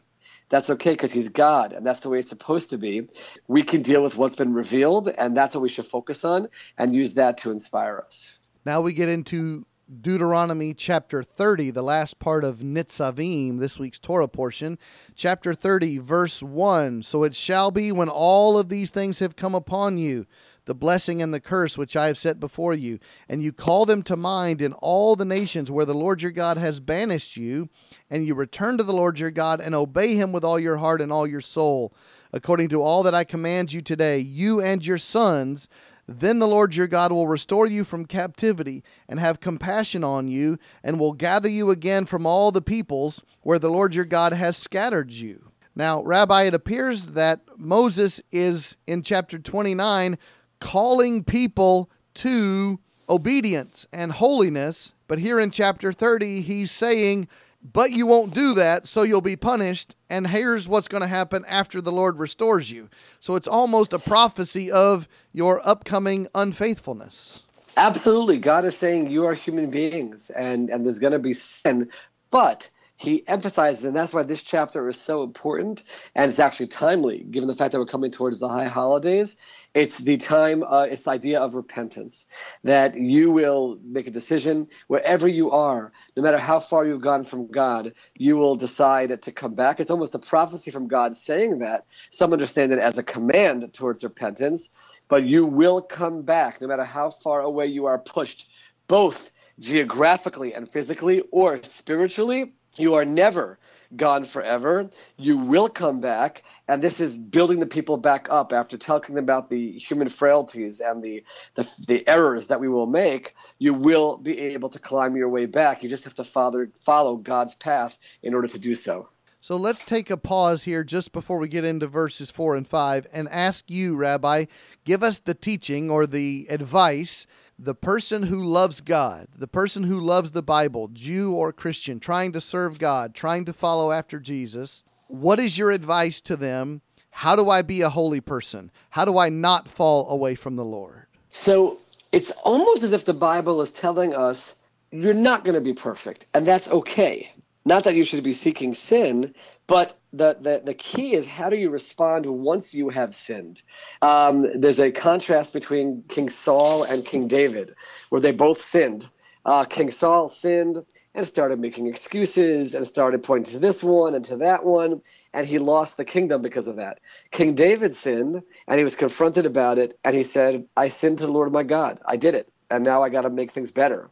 That's 0.49 0.69
okay 0.69 0.91
because 0.91 1.13
he's 1.13 1.29
God, 1.29 1.71
and 1.71 1.85
that's 1.85 2.01
the 2.01 2.09
way 2.09 2.19
it's 2.19 2.29
supposed 2.29 2.71
to 2.71 2.77
be. 2.77 3.07
We 3.47 3.63
can 3.63 3.81
deal 3.81 4.03
with 4.03 4.17
what's 4.17 4.35
been 4.35 4.53
revealed, 4.53 5.07
and 5.07 5.35
that's 5.35 5.55
what 5.55 5.61
we 5.61 5.69
should 5.69 5.87
focus 5.87 6.25
on 6.25 6.49
and 6.77 6.93
use 6.93 7.13
that 7.13 7.37
to 7.39 7.51
inspire 7.51 8.03
us. 8.05 8.33
Now 8.65 8.81
we 8.81 8.91
get 8.91 9.07
into 9.07 9.65
Deuteronomy 10.01 10.73
chapter 10.73 11.23
30, 11.23 11.71
the 11.71 11.81
last 11.81 12.19
part 12.19 12.43
of 12.43 12.59
Nitzavim, 12.59 13.59
this 13.59 13.79
week's 13.79 13.99
Torah 13.99 14.27
portion. 14.27 14.77
Chapter 15.15 15.53
30, 15.53 15.97
verse 15.99 16.43
1. 16.43 17.03
So 17.03 17.23
it 17.23 17.35
shall 17.35 17.71
be 17.71 17.91
when 17.91 18.09
all 18.09 18.57
of 18.57 18.69
these 18.69 18.89
things 18.89 19.19
have 19.19 19.35
come 19.35 19.55
upon 19.55 19.97
you 19.97 20.27
the 20.65 20.75
blessing 20.75 21.21
and 21.21 21.33
the 21.33 21.39
curse 21.39 21.77
which 21.77 21.95
I 21.95 22.07
have 22.07 22.17
set 22.17 22.39
before 22.39 22.73
you, 22.73 22.99
and 23.27 23.41
you 23.41 23.51
call 23.51 23.85
them 23.85 24.03
to 24.03 24.15
mind 24.15 24.61
in 24.61 24.73
all 24.73 25.15
the 25.15 25.25
nations 25.25 25.71
where 25.71 25.85
the 25.85 25.93
Lord 25.93 26.21
your 26.21 26.31
God 26.31 26.57
has 26.57 26.79
banished 26.79 27.35
you, 27.35 27.69
and 28.09 28.25
you 28.25 28.35
return 28.35 28.77
to 28.77 28.83
the 28.83 28.93
Lord 28.93 29.19
your 29.19 29.31
God 29.31 29.59
and 29.59 29.73
obey 29.73 30.15
him 30.15 30.31
with 30.31 30.43
all 30.43 30.59
your 30.59 30.77
heart 30.77 31.01
and 31.01 31.11
all 31.11 31.25
your 31.27 31.41
soul. 31.41 31.93
according 32.33 32.69
to 32.69 32.81
all 32.81 33.03
that 33.03 33.15
I 33.15 33.23
command 33.23 33.73
you 33.73 33.81
today, 33.81 34.17
you 34.19 34.61
and 34.61 34.85
your 34.85 34.97
sons, 34.97 35.67
then 36.07 36.39
the 36.39 36.47
Lord 36.47 36.75
your 36.75 36.87
God 36.87 37.11
will 37.11 37.27
restore 37.27 37.67
you 37.67 37.83
from 37.83 38.05
captivity 38.05 38.83
and 39.07 39.19
have 39.19 39.39
compassion 39.39 40.03
on 40.03 40.27
you, 40.27 40.57
and 40.83 40.99
will 40.99 41.13
gather 41.13 41.49
you 41.49 41.69
again 41.69 42.05
from 42.05 42.25
all 42.25 42.51
the 42.51 42.61
peoples 42.61 43.21
where 43.41 43.59
the 43.59 43.69
Lord 43.69 43.93
your 43.93 44.05
God 44.05 44.33
has 44.33 44.57
scattered 44.57 45.11
you. 45.11 45.51
Now, 45.75 46.03
Rabbi, 46.03 46.43
it 46.43 46.53
appears 46.53 47.07
that 47.07 47.41
Moses 47.57 48.19
is 48.31 48.75
in 48.87 49.03
chapter 49.03 49.39
29 49.39 50.17
calling 50.61 51.25
people 51.25 51.89
to 52.13 52.79
obedience 53.09 53.85
and 53.91 54.13
holiness, 54.13 54.93
but 55.07 55.19
here 55.19 55.39
in 55.39 55.51
chapter 55.51 55.91
30, 55.91 56.39
he's 56.39 56.71
saying, 56.71 57.27
but 57.61 57.91
you 57.91 58.07
won't 58.07 58.33
do 58.33 58.53
that, 58.55 58.87
so 58.87 59.03
you'll 59.03 59.21
be 59.21 59.35
punished. 59.35 59.95
And 60.09 60.27
here's 60.27 60.67
what's 60.67 60.87
going 60.87 61.01
to 61.01 61.07
happen 61.07 61.43
after 61.47 61.81
the 61.81 61.91
Lord 61.91 62.17
restores 62.17 62.71
you. 62.71 62.89
So 63.19 63.35
it's 63.35 63.47
almost 63.47 63.93
a 63.93 63.99
prophecy 63.99 64.71
of 64.71 65.07
your 65.33 65.61
upcoming 65.67 66.27
unfaithfulness. 66.33 67.43
Absolutely. 67.77 68.37
God 68.37 68.65
is 68.65 68.77
saying 68.77 69.11
you 69.11 69.25
are 69.25 69.33
human 69.33 69.69
beings 69.69 70.29
and, 70.29 70.69
and 70.69 70.85
there's 70.85 70.99
going 70.99 71.13
to 71.13 71.19
be 71.19 71.33
sin, 71.33 71.89
but 72.31 72.69
he 73.01 73.27
emphasizes, 73.27 73.83
and 73.83 73.95
that's 73.95 74.13
why 74.13 74.21
this 74.21 74.43
chapter 74.43 74.87
is 74.87 75.01
so 75.01 75.23
important, 75.23 75.81
and 76.13 76.29
it's 76.29 76.37
actually 76.37 76.67
timely, 76.67 77.17
given 77.17 77.47
the 77.47 77.55
fact 77.55 77.71
that 77.71 77.79
we're 77.79 77.87
coming 77.87 78.11
towards 78.11 78.37
the 78.37 78.47
high 78.47 78.67
holidays. 78.67 79.37
It's 79.73 79.97
the 79.97 80.17
time, 80.17 80.61
uh, 80.61 80.83
it's 80.83 81.05
the 81.05 81.09
idea 81.09 81.39
of 81.39 81.55
repentance, 81.55 82.27
that 82.63 82.95
you 82.95 83.31
will 83.31 83.79
make 83.83 84.05
a 84.05 84.11
decision 84.11 84.67
wherever 84.85 85.27
you 85.27 85.49
are, 85.49 85.91
no 86.15 86.21
matter 86.21 86.37
how 86.37 86.59
far 86.59 86.85
you've 86.85 87.01
gone 87.01 87.25
from 87.25 87.47
God, 87.47 87.93
you 88.13 88.37
will 88.37 88.53
decide 88.53 89.23
to 89.23 89.31
come 89.31 89.55
back. 89.55 89.79
It's 89.79 89.89
almost 89.89 90.13
a 90.13 90.19
prophecy 90.19 90.69
from 90.69 90.87
God 90.87 91.17
saying 91.17 91.59
that. 91.59 91.85
Some 92.11 92.33
understand 92.33 92.71
it 92.71 92.77
as 92.77 92.99
a 92.99 93.03
command 93.03 93.73
towards 93.73 94.03
repentance, 94.03 94.69
but 95.07 95.23
you 95.23 95.47
will 95.47 95.81
come 95.81 96.21
back, 96.21 96.61
no 96.61 96.67
matter 96.67 96.85
how 96.85 97.09
far 97.09 97.41
away 97.41 97.65
you 97.65 97.87
are 97.87 97.97
pushed, 97.97 98.47
both 98.87 99.31
geographically 99.59 100.53
and 100.53 100.71
physically 100.71 101.23
or 101.31 101.63
spiritually 101.63 102.53
you 102.75 102.93
are 102.95 103.05
never 103.05 103.57
gone 103.95 104.25
forever. 104.25 104.89
You 105.17 105.37
will 105.37 105.69
come 105.69 105.99
back. 105.99 106.43
And 106.67 106.81
this 106.81 106.99
is 106.99 107.17
building 107.17 107.59
the 107.59 107.65
people 107.65 107.97
back 107.97 108.27
up 108.29 108.53
after 108.53 108.77
talking 108.77 109.17
about 109.17 109.49
the 109.49 109.77
human 109.79 110.09
frailties 110.09 110.79
and 110.79 111.03
the, 111.03 111.23
the, 111.55 111.67
the, 111.87 112.07
errors 112.07 112.47
that 112.47 112.59
we 112.59 112.69
will 112.69 112.87
make. 112.87 113.35
You 113.59 113.73
will 113.73 114.17
be 114.17 114.37
able 114.39 114.69
to 114.69 114.79
climb 114.79 115.15
your 115.15 115.29
way 115.29 115.45
back. 115.45 115.83
You 115.83 115.89
just 115.89 116.05
have 116.05 116.15
to 116.15 116.23
follow, 116.23 116.67
follow 116.85 117.17
God's 117.17 117.55
path 117.55 117.97
in 118.23 118.33
order 118.33 118.47
to 118.47 118.59
do 118.59 118.75
so. 118.75 119.09
So 119.43 119.57
let's 119.57 119.83
take 119.83 120.11
a 120.11 120.17
pause 120.17 120.63
here 120.63 120.83
just 120.83 121.11
before 121.11 121.39
we 121.39 121.47
get 121.47 121.65
into 121.65 121.87
verses 121.87 122.29
4 122.29 122.55
and 122.55 122.67
5 122.67 123.07
and 123.11 123.27
ask 123.29 123.71
you, 123.71 123.95
Rabbi, 123.95 124.45
give 124.85 125.01
us 125.01 125.17
the 125.17 125.33
teaching 125.33 125.89
or 125.89 126.05
the 126.05 126.45
advice 126.49 127.25
the 127.63 127.75
person 127.75 128.23
who 128.23 128.43
loves 128.43 128.81
God, 128.81 129.27
the 129.37 129.47
person 129.47 129.83
who 129.83 129.99
loves 129.99 130.31
the 130.31 130.41
Bible, 130.41 130.87
Jew 130.87 131.33
or 131.33 131.53
Christian, 131.53 131.99
trying 131.99 132.31
to 132.31 132.41
serve 132.41 132.79
God, 132.79 133.13
trying 133.13 133.45
to 133.45 133.53
follow 133.53 133.91
after 133.91 134.19
Jesus, 134.19 134.83
what 135.07 135.39
is 135.39 135.59
your 135.59 135.69
advice 135.69 136.21
to 136.21 136.35
them? 136.35 136.81
How 137.11 137.35
do 137.35 137.51
I 137.51 137.61
be 137.61 137.81
a 137.81 137.89
holy 137.89 138.19
person? 138.19 138.71
How 138.89 139.05
do 139.05 139.19
I 139.19 139.29
not 139.29 139.67
fall 139.67 140.09
away 140.09 140.33
from 140.33 140.55
the 140.55 140.65
Lord? 140.65 141.05
So 141.31 141.77
it's 142.11 142.31
almost 142.43 142.81
as 142.81 142.93
if 142.93 143.05
the 143.05 143.13
Bible 143.13 143.61
is 143.61 143.71
telling 143.71 144.15
us 144.15 144.55
you're 144.91 145.13
not 145.13 145.43
going 145.43 145.55
to 145.55 145.61
be 145.61 145.73
perfect, 145.73 146.25
and 146.33 146.47
that's 146.47 146.67
okay. 146.67 147.31
Not 147.63 147.83
that 147.83 147.95
you 147.95 148.05
should 148.05 148.23
be 148.23 148.33
seeking 148.33 148.73
sin, 148.73 149.35
but 149.67 149.99
the, 150.13 150.37
the, 150.39 150.61
the 150.65 150.73
key 150.73 151.13
is 151.13 151.25
how 151.25 151.49
do 151.49 151.55
you 151.55 151.69
respond 151.69 152.25
once 152.25 152.73
you 152.73 152.89
have 152.89 153.15
sinned? 153.15 153.61
Um, 154.01 154.59
there's 154.59 154.79
a 154.79 154.91
contrast 154.91 155.53
between 155.53 156.03
King 156.09 156.29
Saul 156.29 156.83
and 156.83 157.05
King 157.05 157.27
David, 157.27 157.75
where 158.09 158.21
they 158.21 158.31
both 158.31 158.61
sinned. 158.61 159.07
Uh, 159.45 159.65
King 159.65 159.91
Saul 159.91 160.27
sinned 160.27 160.83
and 161.13 161.27
started 161.27 161.59
making 161.59 161.87
excuses 161.87 162.73
and 162.73 162.85
started 162.85 163.23
pointing 163.23 163.53
to 163.53 163.59
this 163.59 163.83
one 163.83 164.15
and 164.15 164.23
to 164.25 164.37
that 164.37 164.63
one, 164.63 165.01
and 165.33 165.45
he 165.45 165.59
lost 165.59 165.97
the 165.97 166.05
kingdom 166.05 166.41
because 166.41 166.67
of 166.67 166.77
that. 166.77 166.99
King 167.31 167.55
David 167.55 167.95
sinned, 167.95 168.41
and 168.67 168.77
he 168.77 168.83
was 168.83 168.95
confronted 168.95 169.45
about 169.45 169.77
it, 169.77 169.97
and 170.03 170.15
he 170.15 170.23
said, 170.23 170.65
I 170.75 170.89
sinned 170.89 171.17
to 171.19 171.25
the 171.25 171.31
Lord 171.31 171.51
my 171.51 171.63
God. 171.63 171.99
I 172.05 172.17
did 172.17 172.35
it, 172.35 172.49
and 172.69 172.83
now 172.83 173.01
I 173.03 173.09
got 173.09 173.21
to 173.21 173.29
make 173.29 173.51
things 173.51 173.71
better. 173.71 174.09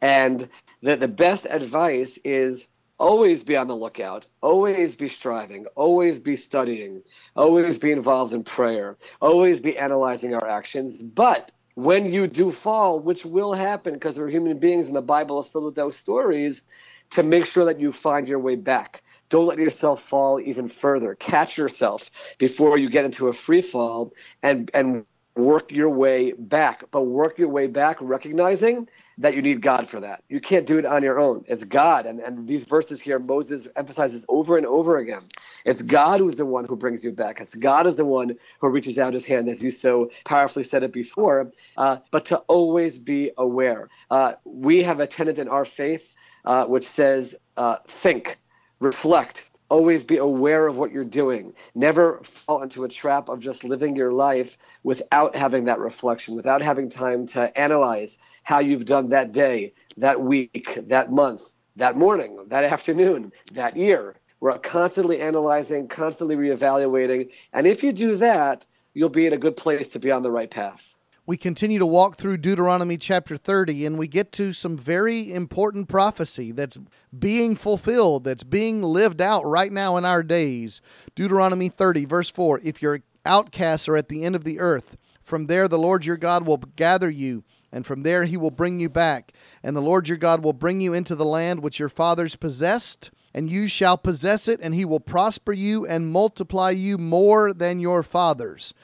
And 0.00 0.48
the, 0.82 0.96
the 0.96 1.08
best 1.08 1.46
advice 1.48 2.18
is 2.24 2.66
always 3.02 3.42
be 3.42 3.56
on 3.56 3.66
the 3.66 3.74
lookout, 3.74 4.24
always 4.42 4.94
be 4.94 5.08
striving, 5.08 5.66
always 5.74 6.20
be 6.20 6.36
studying, 6.36 7.02
always 7.34 7.76
be 7.76 7.90
involved 7.90 8.32
in 8.32 8.44
prayer, 8.44 8.96
always 9.20 9.58
be 9.58 9.76
analyzing 9.76 10.34
our 10.34 10.48
actions. 10.48 11.02
But 11.02 11.50
when 11.74 12.12
you 12.12 12.28
do 12.28 12.52
fall, 12.52 13.00
which 13.00 13.24
will 13.24 13.54
happen 13.54 13.94
because 13.94 14.20
we're 14.20 14.28
human 14.28 14.56
beings 14.60 14.86
and 14.86 14.94
the 14.94 15.02
Bible 15.02 15.40
is 15.40 15.48
filled 15.48 15.64
with 15.64 15.74
those 15.74 15.96
stories, 15.96 16.62
to 17.10 17.24
make 17.24 17.44
sure 17.44 17.64
that 17.64 17.80
you 17.80 17.92
find 17.92 18.26
your 18.28 18.38
way 18.38 18.54
back. 18.54 19.02
Don't 19.30 19.46
let 19.46 19.58
yourself 19.58 20.00
fall 20.00 20.40
even 20.40 20.68
further. 20.68 21.14
Catch 21.16 21.58
yourself 21.58 22.08
before 22.38 22.78
you 22.78 22.88
get 22.88 23.04
into 23.04 23.28
a 23.28 23.32
free 23.32 23.62
fall 23.62 24.12
and 24.42 24.70
and 24.72 25.04
work 25.34 25.72
your 25.72 25.90
way 25.90 26.32
back. 26.32 26.84
But 26.90 27.02
work 27.02 27.36
your 27.36 27.48
way 27.48 27.66
back 27.66 27.96
recognizing 28.00 28.88
that 29.18 29.34
you 29.34 29.42
need 29.42 29.62
God 29.62 29.88
for 29.88 30.00
that. 30.00 30.22
You 30.28 30.40
can't 30.40 30.66
do 30.66 30.78
it 30.78 30.86
on 30.86 31.02
your 31.02 31.18
own. 31.18 31.44
It's 31.46 31.64
God. 31.64 32.06
And, 32.06 32.20
and 32.20 32.46
these 32.46 32.64
verses 32.64 33.00
here, 33.00 33.18
Moses 33.18 33.68
emphasizes 33.76 34.24
over 34.28 34.56
and 34.56 34.66
over 34.66 34.96
again. 34.96 35.22
It's 35.64 35.82
God 35.82 36.20
who's 36.20 36.36
the 36.36 36.46
one 36.46 36.64
who 36.64 36.76
brings 36.76 37.04
you 37.04 37.12
back. 37.12 37.40
It's 37.40 37.54
God 37.54 37.86
is 37.86 37.96
the 37.96 38.04
one 38.04 38.36
who 38.60 38.68
reaches 38.68 38.98
out 38.98 39.14
his 39.14 39.24
hand, 39.24 39.48
as 39.48 39.62
you 39.62 39.70
so 39.70 40.10
powerfully 40.24 40.64
said 40.64 40.82
it 40.82 40.92
before, 40.92 41.52
uh, 41.76 41.98
but 42.10 42.26
to 42.26 42.38
always 42.38 42.98
be 42.98 43.30
aware. 43.36 43.88
Uh, 44.10 44.32
we 44.44 44.82
have 44.82 45.00
a 45.00 45.06
tenet 45.06 45.38
in 45.38 45.48
our 45.48 45.64
faith 45.64 46.14
uh, 46.44 46.64
which 46.64 46.86
says 46.86 47.34
uh, 47.56 47.76
think, 47.86 48.38
reflect, 48.80 49.44
always 49.68 50.04
be 50.04 50.18
aware 50.18 50.66
of 50.66 50.76
what 50.76 50.92
you're 50.92 51.04
doing. 51.04 51.54
Never 51.74 52.20
fall 52.24 52.62
into 52.62 52.84
a 52.84 52.88
trap 52.88 53.28
of 53.28 53.40
just 53.40 53.64
living 53.64 53.96
your 53.96 54.12
life 54.12 54.58
without 54.82 55.34
having 55.34 55.64
that 55.64 55.78
reflection, 55.78 56.36
without 56.36 56.62
having 56.62 56.90
time 56.90 57.26
to 57.28 57.58
analyze 57.58 58.18
how 58.42 58.60
you've 58.60 58.84
done 58.84 59.08
that 59.10 59.32
day, 59.32 59.72
that 59.96 60.20
week, 60.20 60.78
that 60.88 61.12
month, 61.12 61.52
that 61.76 61.96
morning, 61.96 62.44
that 62.48 62.64
afternoon, 62.64 63.32
that 63.52 63.76
year. 63.76 64.16
We're 64.40 64.58
constantly 64.58 65.20
analyzing, 65.20 65.86
constantly 65.88 66.34
reevaluating. 66.34 67.30
And 67.52 67.66
if 67.66 67.82
you 67.82 67.92
do 67.92 68.16
that, 68.16 68.66
you'll 68.94 69.08
be 69.08 69.26
in 69.26 69.32
a 69.32 69.38
good 69.38 69.56
place 69.56 69.88
to 69.90 69.98
be 69.98 70.10
on 70.10 70.22
the 70.22 70.30
right 70.30 70.50
path. 70.50 70.88
We 71.24 71.36
continue 71.36 71.78
to 71.78 71.86
walk 71.86 72.16
through 72.16 72.38
Deuteronomy 72.38 72.96
chapter 72.96 73.36
30, 73.36 73.86
and 73.86 73.96
we 73.96 74.08
get 74.08 74.32
to 74.32 74.52
some 74.52 74.76
very 74.76 75.32
important 75.32 75.88
prophecy 75.88 76.50
that's 76.50 76.78
being 77.16 77.54
fulfilled, 77.54 78.24
that's 78.24 78.42
being 78.42 78.82
lived 78.82 79.22
out 79.22 79.46
right 79.46 79.70
now 79.70 79.96
in 79.96 80.04
our 80.04 80.24
days. 80.24 80.80
Deuteronomy 81.14 81.68
30, 81.68 82.06
verse 82.06 82.28
4 82.28 82.60
If 82.64 82.82
your 82.82 83.02
outcasts 83.24 83.88
are 83.88 83.96
at 83.96 84.08
the 84.08 84.24
end 84.24 84.34
of 84.34 84.42
the 84.42 84.58
earth, 84.58 84.96
from 85.22 85.46
there 85.46 85.68
the 85.68 85.78
Lord 85.78 86.04
your 86.04 86.16
God 86.16 86.44
will 86.44 86.56
gather 86.56 87.08
you 87.08 87.44
and 87.72 87.86
from 87.86 88.02
there 88.02 88.24
he 88.24 88.36
will 88.36 88.50
bring 88.50 88.78
you 88.78 88.88
back. 88.88 89.32
And 89.62 89.74
the 89.74 89.80
Lord 89.80 90.08
your 90.08 90.18
God 90.18 90.44
will 90.44 90.52
bring 90.52 90.80
you 90.80 90.92
into 90.92 91.14
the 91.14 91.24
land 91.24 91.60
which 91.60 91.78
your 91.78 91.88
fathers 91.88 92.36
possessed, 92.36 93.10
and 93.34 93.50
you 93.50 93.66
shall 93.66 93.96
possess 93.96 94.46
it, 94.46 94.60
and 94.62 94.74
he 94.74 94.84
will 94.84 95.00
prosper 95.00 95.52
you 95.52 95.86
and 95.86 96.12
multiply 96.12 96.70
you 96.70 96.98
more 96.98 97.52
than 97.52 97.80
your 97.80 98.02
fathers. 98.02 98.74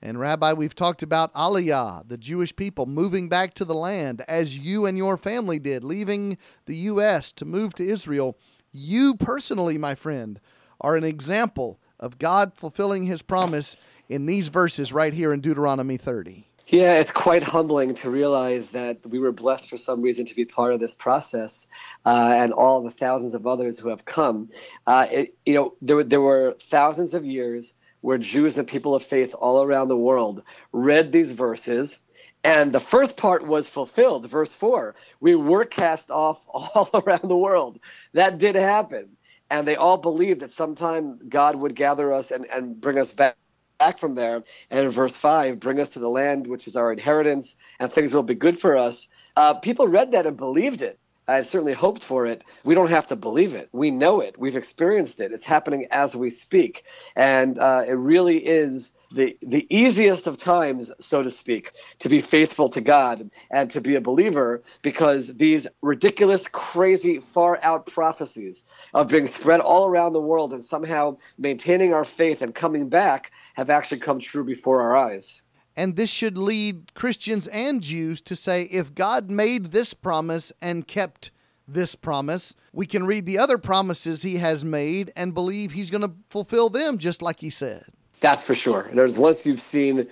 And 0.00 0.20
Rabbi, 0.20 0.52
we've 0.52 0.74
talked 0.74 1.02
about 1.02 1.32
Aliyah, 1.34 2.08
the 2.08 2.18
Jewish 2.18 2.54
people 2.54 2.86
moving 2.86 3.28
back 3.28 3.54
to 3.54 3.64
the 3.64 3.74
land 3.74 4.22
as 4.28 4.58
you 4.58 4.86
and 4.86 4.96
your 4.96 5.16
family 5.16 5.58
did, 5.58 5.82
leaving 5.82 6.38
the 6.66 6.76
U.S. 6.76 7.32
to 7.32 7.44
move 7.44 7.74
to 7.74 7.88
Israel. 7.88 8.36
You 8.70 9.16
personally, 9.16 9.78
my 9.78 9.94
friend, 9.94 10.38
are 10.80 10.96
an 10.96 11.04
example 11.04 11.80
of 11.98 12.18
God 12.18 12.52
fulfilling 12.54 13.06
his 13.06 13.22
promise 13.22 13.74
in 14.08 14.26
these 14.26 14.48
verses 14.48 14.92
right 14.92 15.14
here 15.14 15.32
in 15.32 15.40
Deuteronomy 15.40 15.96
30. 15.96 16.46
Yeah, 16.68 16.94
it's 16.94 17.12
quite 17.12 17.44
humbling 17.44 17.94
to 17.94 18.10
realize 18.10 18.70
that 18.70 18.98
we 19.06 19.20
were 19.20 19.30
blessed 19.30 19.70
for 19.70 19.78
some 19.78 20.02
reason 20.02 20.26
to 20.26 20.34
be 20.34 20.44
part 20.44 20.72
of 20.72 20.80
this 20.80 20.94
process, 20.94 21.68
uh, 22.04 22.34
and 22.36 22.52
all 22.52 22.82
the 22.82 22.90
thousands 22.90 23.34
of 23.34 23.46
others 23.46 23.78
who 23.78 23.88
have 23.88 24.04
come. 24.04 24.50
Uh, 24.84 25.06
it, 25.08 25.34
you 25.46 25.54
know, 25.54 25.74
there, 25.80 26.02
there 26.02 26.20
were 26.20 26.56
thousands 26.60 27.14
of 27.14 27.24
years 27.24 27.72
where 28.00 28.18
Jews 28.18 28.58
and 28.58 28.66
people 28.66 28.96
of 28.96 29.04
faith 29.04 29.32
all 29.38 29.62
around 29.62 29.86
the 29.86 29.96
world 29.96 30.42
read 30.72 31.12
these 31.12 31.30
verses, 31.30 31.98
and 32.42 32.72
the 32.72 32.80
first 32.80 33.16
part 33.16 33.46
was 33.46 33.68
fulfilled. 33.68 34.28
Verse 34.28 34.56
four: 34.56 34.96
We 35.20 35.36
were 35.36 35.66
cast 35.66 36.10
off 36.10 36.44
all 36.48 36.90
around 36.94 37.28
the 37.28 37.36
world. 37.36 37.78
That 38.12 38.38
did 38.38 38.56
happen, 38.56 39.16
and 39.50 39.68
they 39.68 39.76
all 39.76 39.98
believed 39.98 40.40
that 40.40 40.52
sometime 40.52 41.20
God 41.28 41.54
would 41.54 41.76
gather 41.76 42.12
us 42.12 42.32
and, 42.32 42.44
and 42.46 42.80
bring 42.80 42.98
us 42.98 43.12
back 43.12 43.36
back 43.78 43.98
from 43.98 44.14
there. 44.14 44.42
And 44.70 44.86
in 44.86 44.90
verse 44.90 45.16
5, 45.16 45.60
bring 45.60 45.80
us 45.80 45.90
to 45.90 45.98
the 45.98 46.08
land 46.08 46.46
which 46.46 46.66
is 46.66 46.76
our 46.76 46.92
inheritance, 46.92 47.54
and 47.78 47.92
things 47.92 48.14
will 48.14 48.22
be 48.22 48.34
good 48.34 48.60
for 48.60 48.76
us. 48.76 49.08
Uh, 49.36 49.54
people 49.54 49.86
read 49.86 50.12
that 50.12 50.26
and 50.26 50.36
believed 50.36 50.82
it. 50.82 50.98
I 51.28 51.42
certainly 51.42 51.72
hoped 51.72 52.04
for 52.04 52.26
it. 52.26 52.44
We 52.64 52.74
don't 52.74 52.90
have 52.90 53.08
to 53.08 53.16
believe 53.16 53.54
it. 53.54 53.68
We 53.72 53.90
know 53.90 54.20
it. 54.20 54.38
We've 54.38 54.56
experienced 54.56 55.20
it. 55.20 55.32
It's 55.32 55.44
happening 55.44 55.88
as 55.90 56.14
we 56.14 56.30
speak. 56.30 56.84
And 57.16 57.58
uh, 57.58 57.84
it 57.86 57.94
really 57.94 58.38
is 58.38 58.92
the, 59.12 59.36
the 59.42 59.66
easiest 59.74 60.26
of 60.26 60.36
times, 60.36 60.92
so 61.00 61.22
to 61.22 61.30
speak, 61.30 61.72
to 62.00 62.08
be 62.08 62.20
faithful 62.20 62.68
to 62.70 62.80
God 62.80 63.30
and 63.50 63.70
to 63.70 63.80
be 63.80 63.96
a 63.96 64.00
believer 64.00 64.62
because 64.82 65.28
these 65.28 65.66
ridiculous, 65.82 66.46
crazy, 66.48 67.18
far 67.18 67.58
out 67.62 67.86
prophecies 67.86 68.64
of 68.94 69.08
being 69.08 69.26
spread 69.26 69.60
all 69.60 69.86
around 69.86 70.12
the 70.12 70.20
world 70.20 70.52
and 70.52 70.64
somehow 70.64 71.16
maintaining 71.38 71.92
our 71.92 72.04
faith 72.04 72.42
and 72.42 72.54
coming 72.54 72.88
back 72.88 73.32
have 73.54 73.70
actually 73.70 73.98
come 73.98 74.20
true 74.20 74.44
before 74.44 74.82
our 74.82 74.96
eyes. 74.96 75.40
And 75.76 75.96
this 75.96 76.08
should 76.08 76.38
lead 76.38 76.94
Christians 76.94 77.46
and 77.48 77.82
Jews 77.82 78.20
to 78.22 78.34
say 78.34 78.62
if 78.64 78.94
God 78.94 79.30
made 79.30 79.66
this 79.66 79.92
promise 79.92 80.52
and 80.60 80.88
kept 80.88 81.30
this 81.68 81.94
promise, 81.94 82.54
we 82.72 82.86
can 82.86 83.06
read 83.06 83.26
the 83.26 83.38
other 83.38 83.58
promises 83.58 84.22
he 84.22 84.36
has 84.36 84.64
made 84.64 85.12
and 85.14 85.34
believe 85.34 85.72
he's 85.72 85.90
going 85.90 86.02
to 86.08 86.14
fulfill 86.30 86.70
them 86.70 86.96
just 86.98 87.20
like 87.20 87.40
he 87.40 87.50
said. 87.50 87.84
That's 88.26 88.42
for 88.42 88.56
sure. 88.56 88.90
There's 88.92 89.16
once 89.16 89.46
you've 89.46 89.60
seen 89.60 90.08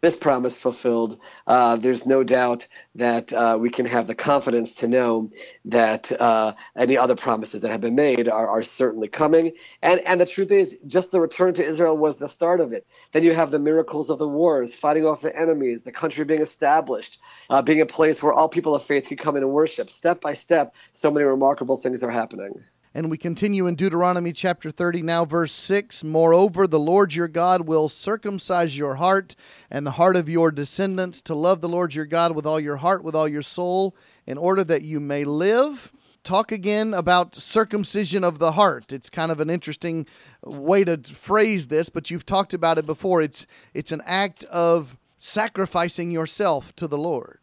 this 0.00 0.16
promise 0.16 0.56
fulfilled, 0.56 1.20
uh, 1.46 1.76
there's 1.76 2.06
no 2.06 2.24
doubt 2.24 2.66
that 2.94 3.34
uh, 3.34 3.58
we 3.60 3.68
can 3.68 3.84
have 3.84 4.06
the 4.06 4.14
confidence 4.14 4.76
to 4.76 4.88
know 4.88 5.28
that 5.66 6.10
uh, 6.10 6.54
any 6.74 6.96
other 6.96 7.16
promises 7.16 7.60
that 7.60 7.70
have 7.70 7.82
been 7.82 7.96
made 7.96 8.30
are, 8.30 8.48
are 8.48 8.62
certainly 8.62 9.08
coming. 9.08 9.52
And 9.82 10.00
and 10.06 10.18
the 10.18 10.24
truth 10.24 10.50
is, 10.50 10.78
just 10.86 11.10
the 11.10 11.20
return 11.20 11.52
to 11.52 11.62
Israel 11.62 11.98
was 11.98 12.16
the 12.16 12.30
start 12.30 12.60
of 12.60 12.72
it. 12.72 12.86
Then 13.12 13.24
you 13.24 13.34
have 13.34 13.50
the 13.50 13.58
miracles 13.58 14.08
of 14.08 14.18
the 14.18 14.26
wars, 14.26 14.74
fighting 14.74 15.04
off 15.04 15.20
the 15.20 15.38
enemies, 15.38 15.82
the 15.82 15.92
country 15.92 16.24
being 16.24 16.40
established, 16.40 17.18
uh, 17.50 17.60
being 17.60 17.82
a 17.82 17.86
place 17.86 18.22
where 18.22 18.32
all 18.32 18.48
people 18.48 18.74
of 18.74 18.84
faith 18.84 19.08
can 19.08 19.18
come 19.18 19.36
in 19.36 19.42
and 19.42 19.52
worship. 19.52 19.90
Step 19.90 20.22
by 20.22 20.32
step, 20.32 20.74
so 20.94 21.10
many 21.10 21.24
remarkable 21.26 21.76
things 21.76 22.02
are 22.02 22.10
happening. 22.10 22.64
And 22.92 23.08
we 23.08 23.18
continue 23.18 23.68
in 23.68 23.76
Deuteronomy 23.76 24.32
chapter 24.32 24.72
30, 24.72 25.02
now 25.02 25.24
verse 25.24 25.52
6. 25.52 26.02
Moreover, 26.02 26.66
the 26.66 26.80
Lord 26.80 27.14
your 27.14 27.28
God 27.28 27.68
will 27.68 27.88
circumcise 27.88 28.76
your 28.76 28.96
heart 28.96 29.36
and 29.70 29.86
the 29.86 29.92
heart 29.92 30.16
of 30.16 30.28
your 30.28 30.50
descendants 30.50 31.20
to 31.22 31.34
love 31.36 31.60
the 31.60 31.68
Lord 31.68 31.94
your 31.94 32.04
God 32.04 32.34
with 32.34 32.44
all 32.44 32.58
your 32.58 32.78
heart, 32.78 33.04
with 33.04 33.14
all 33.14 33.28
your 33.28 33.42
soul, 33.42 33.94
in 34.26 34.36
order 34.36 34.64
that 34.64 34.82
you 34.82 34.98
may 34.98 35.22
live. 35.22 35.92
Talk 36.24 36.50
again 36.50 36.92
about 36.92 37.36
circumcision 37.36 38.24
of 38.24 38.40
the 38.40 38.52
heart. 38.52 38.90
It's 38.90 39.08
kind 39.08 39.30
of 39.30 39.38
an 39.38 39.50
interesting 39.50 40.04
way 40.42 40.82
to 40.82 40.98
phrase 40.98 41.68
this, 41.68 41.90
but 41.90 42.10
you've 42.10 42.26
talked 42.26 42.52
about 42.52 42.76
it 42.76 42.86
before. 42.86 43.22
It's 43.22 43.46
it's 43.72 43.92
an 43.92 44.02
act 44.04 44.42
of 44.44 44.98
sacrificing 45.16 46.10
yourself 46.10 46.74
to 46.74 46.88
the 46.88 46.98
Lord. 46.98 47.38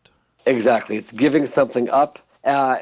Exactly. 0.45 0.97
It's 0.97 1.13
giving 1.13 1.45
something 1.45 1.89
up 1.89 2.19
uh, 2.47 2.77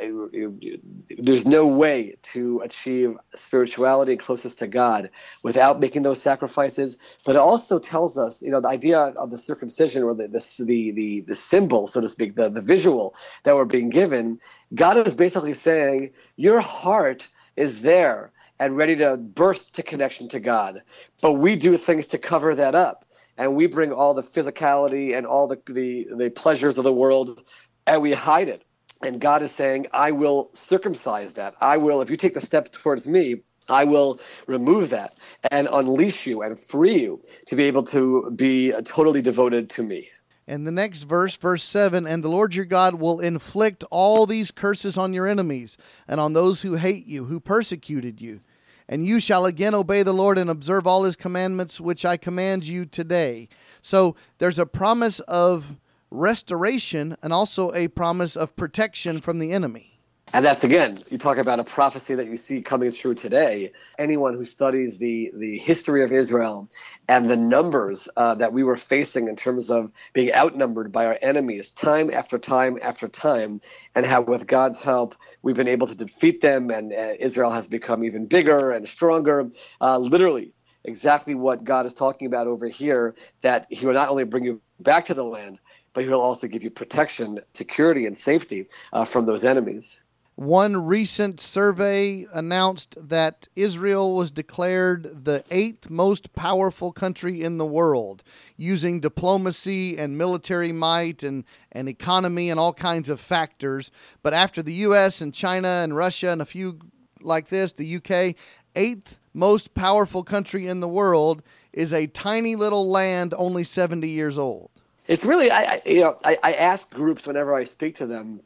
there's 1.17 1.45
no 1.45 1.65
way 1.65 2.15
to 2.21 2.61
achieve 2.63 3.17
spirituality 3.33 4.11
and 4.11 4.21
closeness 4.21 4.53
to 4.55 4.67
God 4.67 5.09
without 5.41 5.79
making 5.79 6.03
those 6.03 6.21
sacrifices. 6.21 6.97
But 7.25 7.35
it 7.35 7.39
also 7.39 7.79
tells 7.79 8.15
us, 8.15 8.43
you 8.43 8.51
know, 8.51 8.61
the 8.61 8.67
idea 8.67 8.99
of 8.99 9.31
the 9.31 9.39
circumcision 9.39 10.03
or 10.03 10.13
the 10.13 10.27
the 10.27 10.63
the 10.63 10.91
the, 10.91 11.21
the 11.21 11.35
symbol, 11.35 11.87
so 11.87 11.99
to 11.99 12.07
speak, 12.07 12.35
the, 12.35 12.49
the 12.49 12.61
visual 12.61 13.15
that 13.43 13.55
we're 13.55 13.65
being 13.65 13.89
given. 13.89 14.39
God 14.73 15.05
is 15.05 15.15
basically 15.15 15.55
saying, 15.55 16.11
your 16.35 16.61
heart 16.61 17.27
is 17.55 17.81
there 17.81 18.31
and 18.59 18.77
ready 18.77 18.95
to 18.97 19.17
burst 19.17 19.73
to 19.75 19.83
connection 19.83 20.29
to 20.29 20.39
God, 20.39 20.83
but 21.21 21.33
we 21.33 21.55
do 21.55 21.75
things 21.75 22.07
to 22.07 22.19
cover 22.19 22.53
that 22.55 22.75
up. 22.75 23.03
And 23.37 23.55
we 23.55 23.67
bring 23.67 23.91
all 23.91 24.13
the 24.13 24.23
physicality 24.23 25.17
and 25.17 25.25
all 25.25 25.47
the, 25.47 25.59
the, 25.67 26.07
the 26.15 26.29
pleasures 26.29 26.77
of 26.77 26.85
the 26.85 26.93
world 26.93 27.43
and 27.87 28.01
we 28.01 28.13
hide 28.13 28.47
it 28.47 28.63
and 29.01 29.19
God 29.19 29.43
is 29.43 29.51
saying, 29.51 29.87
I 29.93 30.11
will 30.11 30.49
circumcise 30.53 31.33
that. 31.33 31.55
I 31.61 31.77
will, 31.77 32.01
if 32.01 32.09
you 32.09 32.17
take 32.17 32.33
the 32.33 32.41
step 32.41 32.71
towards 32.71 33.07
me, 33.07 33.41
I 33.67 33.83
will 33.83 34.19
remove 34.47 34.89
that 34.91 35.15
and 35.51 35.67
unleash 35.71 36.27
you 36.27 36.43
and 36.43 36.59
free 36.59 37.01
you 37.01 37.21
to 37.47 37.55
be 37.55 37.63
able 37.63 37.83
to 37.83 38.31
be 38.31 38.73
uh, 38.73 38.81
totally 38.81 39.21
devoted 39.21 39.69
to 39.71 39.83
me. 39.83 40.09
And 40.47 40.67
the 40.67 40.71
next 40.71 41.03
verse, 41.03 41.35
verse 41.35 41.63
7 41.63 42.05
And 42.05 42.23
the 42.23 42.29
Lord 42.29 42.53
your 42.53 42.65
God 42.65 42.95
will 42.95 43.19
inflict 43.19 43.83
all 43.89 44.25
these 44.25 44.51
curses 44.51 44.97
on 44.97 45.13
your 45.13 45.27
enemies 45.27 45.77
and 46.07 46.19
on 46.19 46.33
those 46.33 46.61
who 46.61 46.75
hate 46.75 47.07
you, 47.07 47.25
who 47.25 47.39
persecuted 47.39 48.21
you. 48.21 48.41
And 48.87 49.03
you 49.03 49.19
shall 49.19 49.47
again 49.47 49.73
obey 49.73 50.03
the 50.03 50.13
Lord 50.13 50.37
and 50.37 50.47
observe 50.47 50.85
all 50.85 51.03
his 51.03 51.15
commandments, 51.15 51.81
which 51.81 52.05
I 52.05 52.17
command 52.17 52.67
you 52.67 52.85
today. 52.85 53.49
So 53.81 54.15
there's 54.37 54.59
a 54.59 54.67
promise 54.67 55.19
of 55.21 55.77
restoration 56.11 57.17
and 57.21 57.33
also 57.33 57.71
a 57.73 57.87
promise 57.87 58.35
of 58.35 58.55
protection 58.55 59.21
from 59.21 59.39
the 59.39 59.51
enemy. 59.51 59.95
And 60.33 60.43
that's 60.43 60.63
again, 60.63 61.01
you 61.09 61.17
talk 61.17 61.37
about 61.37 61.59
a 61.59 61.63
prophecy 61.63 62.15
that 62.15 62.27
you 62.27 62.35
see 62.35 62.61
coming 62.61 62.91
true 62.91 63.13
today. 63.13 63.71
Anyone 63.97 64.33
who 64.33 64.43
studies 64.43 64.97
the 64.97 65.31
the 65.33 65.57
history 65.59 66.03
of 66.03 66.11
Israel 66.11 66.69
and 67.07 67.29
the 67.29 67.37
numbers 67.37 68.09
uh, 68.17 68.35
that 68.35 68.51
we 68.51 68.63
were 68.63 68.75
facing 68.75 69.27
in 69.27 69.35
terms 69.35 69.69
of 69.71 69.91
being 70.13 70.33
outnumbered 70.33 70.91
by 70.91 71.05
our 71.05 71.17
enemies 71.21 71.71
time 71.71 72.11
after 72.11 72.37
time 72.37 72.79
after 72.81 73.07
time, 73.07 73.61
and 73.93 74.05
how 74.05 74.21
with 74.21 74.45
God's 74.47 74.81
help 74.81 75.15
we've 75.41 75.55
been 75.55 75.69
able 75.69 75.87
to 75.87 75.95
defeat 75.95 76.41
them, 76.41 76.69
and 76.69 76.91
uh, 76.91 77.13
Israel 77.17 77.51
has 77.51 77.67
become 77.67 78.03
even 78.03 78.25
bigger 78.25 78.71
and 78.71 78.89
stronger. 78.89 79.49
Uh, 79.79 79.97
literally, 79.99 80.53
exactly 80.83 81.35
what 81.35 81.63
God 81.63 81.85
is 81.85 81.93
talking 81.93 82.27
about 82.27 82.47
over 82.47 82.67
here. 82.67 83.15
That 83.41 83.67
He 83.69 83.85
will 83.85 83.93
not 83.93 84.09
only 84.09 84.25
bring 84.25 84.43
you 84.43 84.59
back 84.81 85.05
to 85.05 85.13
the 85.13 85.23
land, 85.23 85.59
but 85.95 86.03
he 86.03 86.09
will 86.09 86.21
also 86.21 86.45
give 86.45 86.61
you 86.61 86.69
protection, 86.69 87.39
security, 87.53 88.05
and 88.05 88.15
safety 88.15 88.67
uh, 88.93 89.05
from 89.05 89.25
those 89.25 89.43
enemies. 89.43 90.01
One 90.35 90.85
recent 90.85 91.39
survey 91.39 92.27
announced 92.33 92.97
that 92.97 93.47
Israel 93.55 94.13
was 94.13 94.29
declared 94.29 95.23
the 95.23 95.45
eighth 95.49 95.89
most 95.89 96.33
powerful 96.33 96.91
country 96.91 97.41
in 97.41 97.57
the 97.57 97.65
world, 97.65 98.21
using 98.57 98.99
diplomacy 98.99 99.97
and 99.97 100.17
military 100.17 100.73
might 100.73 101.23
and, 101.23 101.45
and 101.71 101.87
economy 101.87 102.49
and 102.49 102.59
all 102.59 102.73
kinds 102.73 103.07
of 103.07 103.21
factors. 103.21 103.89
But 104.21 104.33
after 104.33 104.61
the 104.61 104.73
U.S. 104.73 105.21
and 105.21 105.33
China 105.33 105.69
and 105.69 105.95
Russia 105.95 106.31
and 106.31 106.41
a 106.41 106.45
few 106.45 106.79
like 107.21 107.47
this, 107.47 107.71
the 107.71 107.95
UK, 107.95 108.35
eighth 108.75 109.17
most 109.33 109.73
powerful 109.73 110.23
country 110.23 110.67
in 110.67 110.81
the 110.81 110.89
world 110.89 111.41
is 111.71 111.93
a 111.93 112.07
tiny 112.07 112.57
little 112.57 112.89
land 112.89 113.33
only 113.37 113.63
70 113.63 114.09
years 114.09 114.37
old. 114.37 114.69
It's 115.07 115.25
really, 115.25 115.51
I, 115.51 115.61
I 115.75 115.81
you 115.85 116.01
know, 116.01 116.17
I, 116.23 116.37
I 116.41 116.53
ask 116.53 116.89
groups 116.89 117.27
whenever 117.27 117.53
I 117.53 117.63
speak 117.63 117.97
to 117.97 118.07
them 118.07 118.41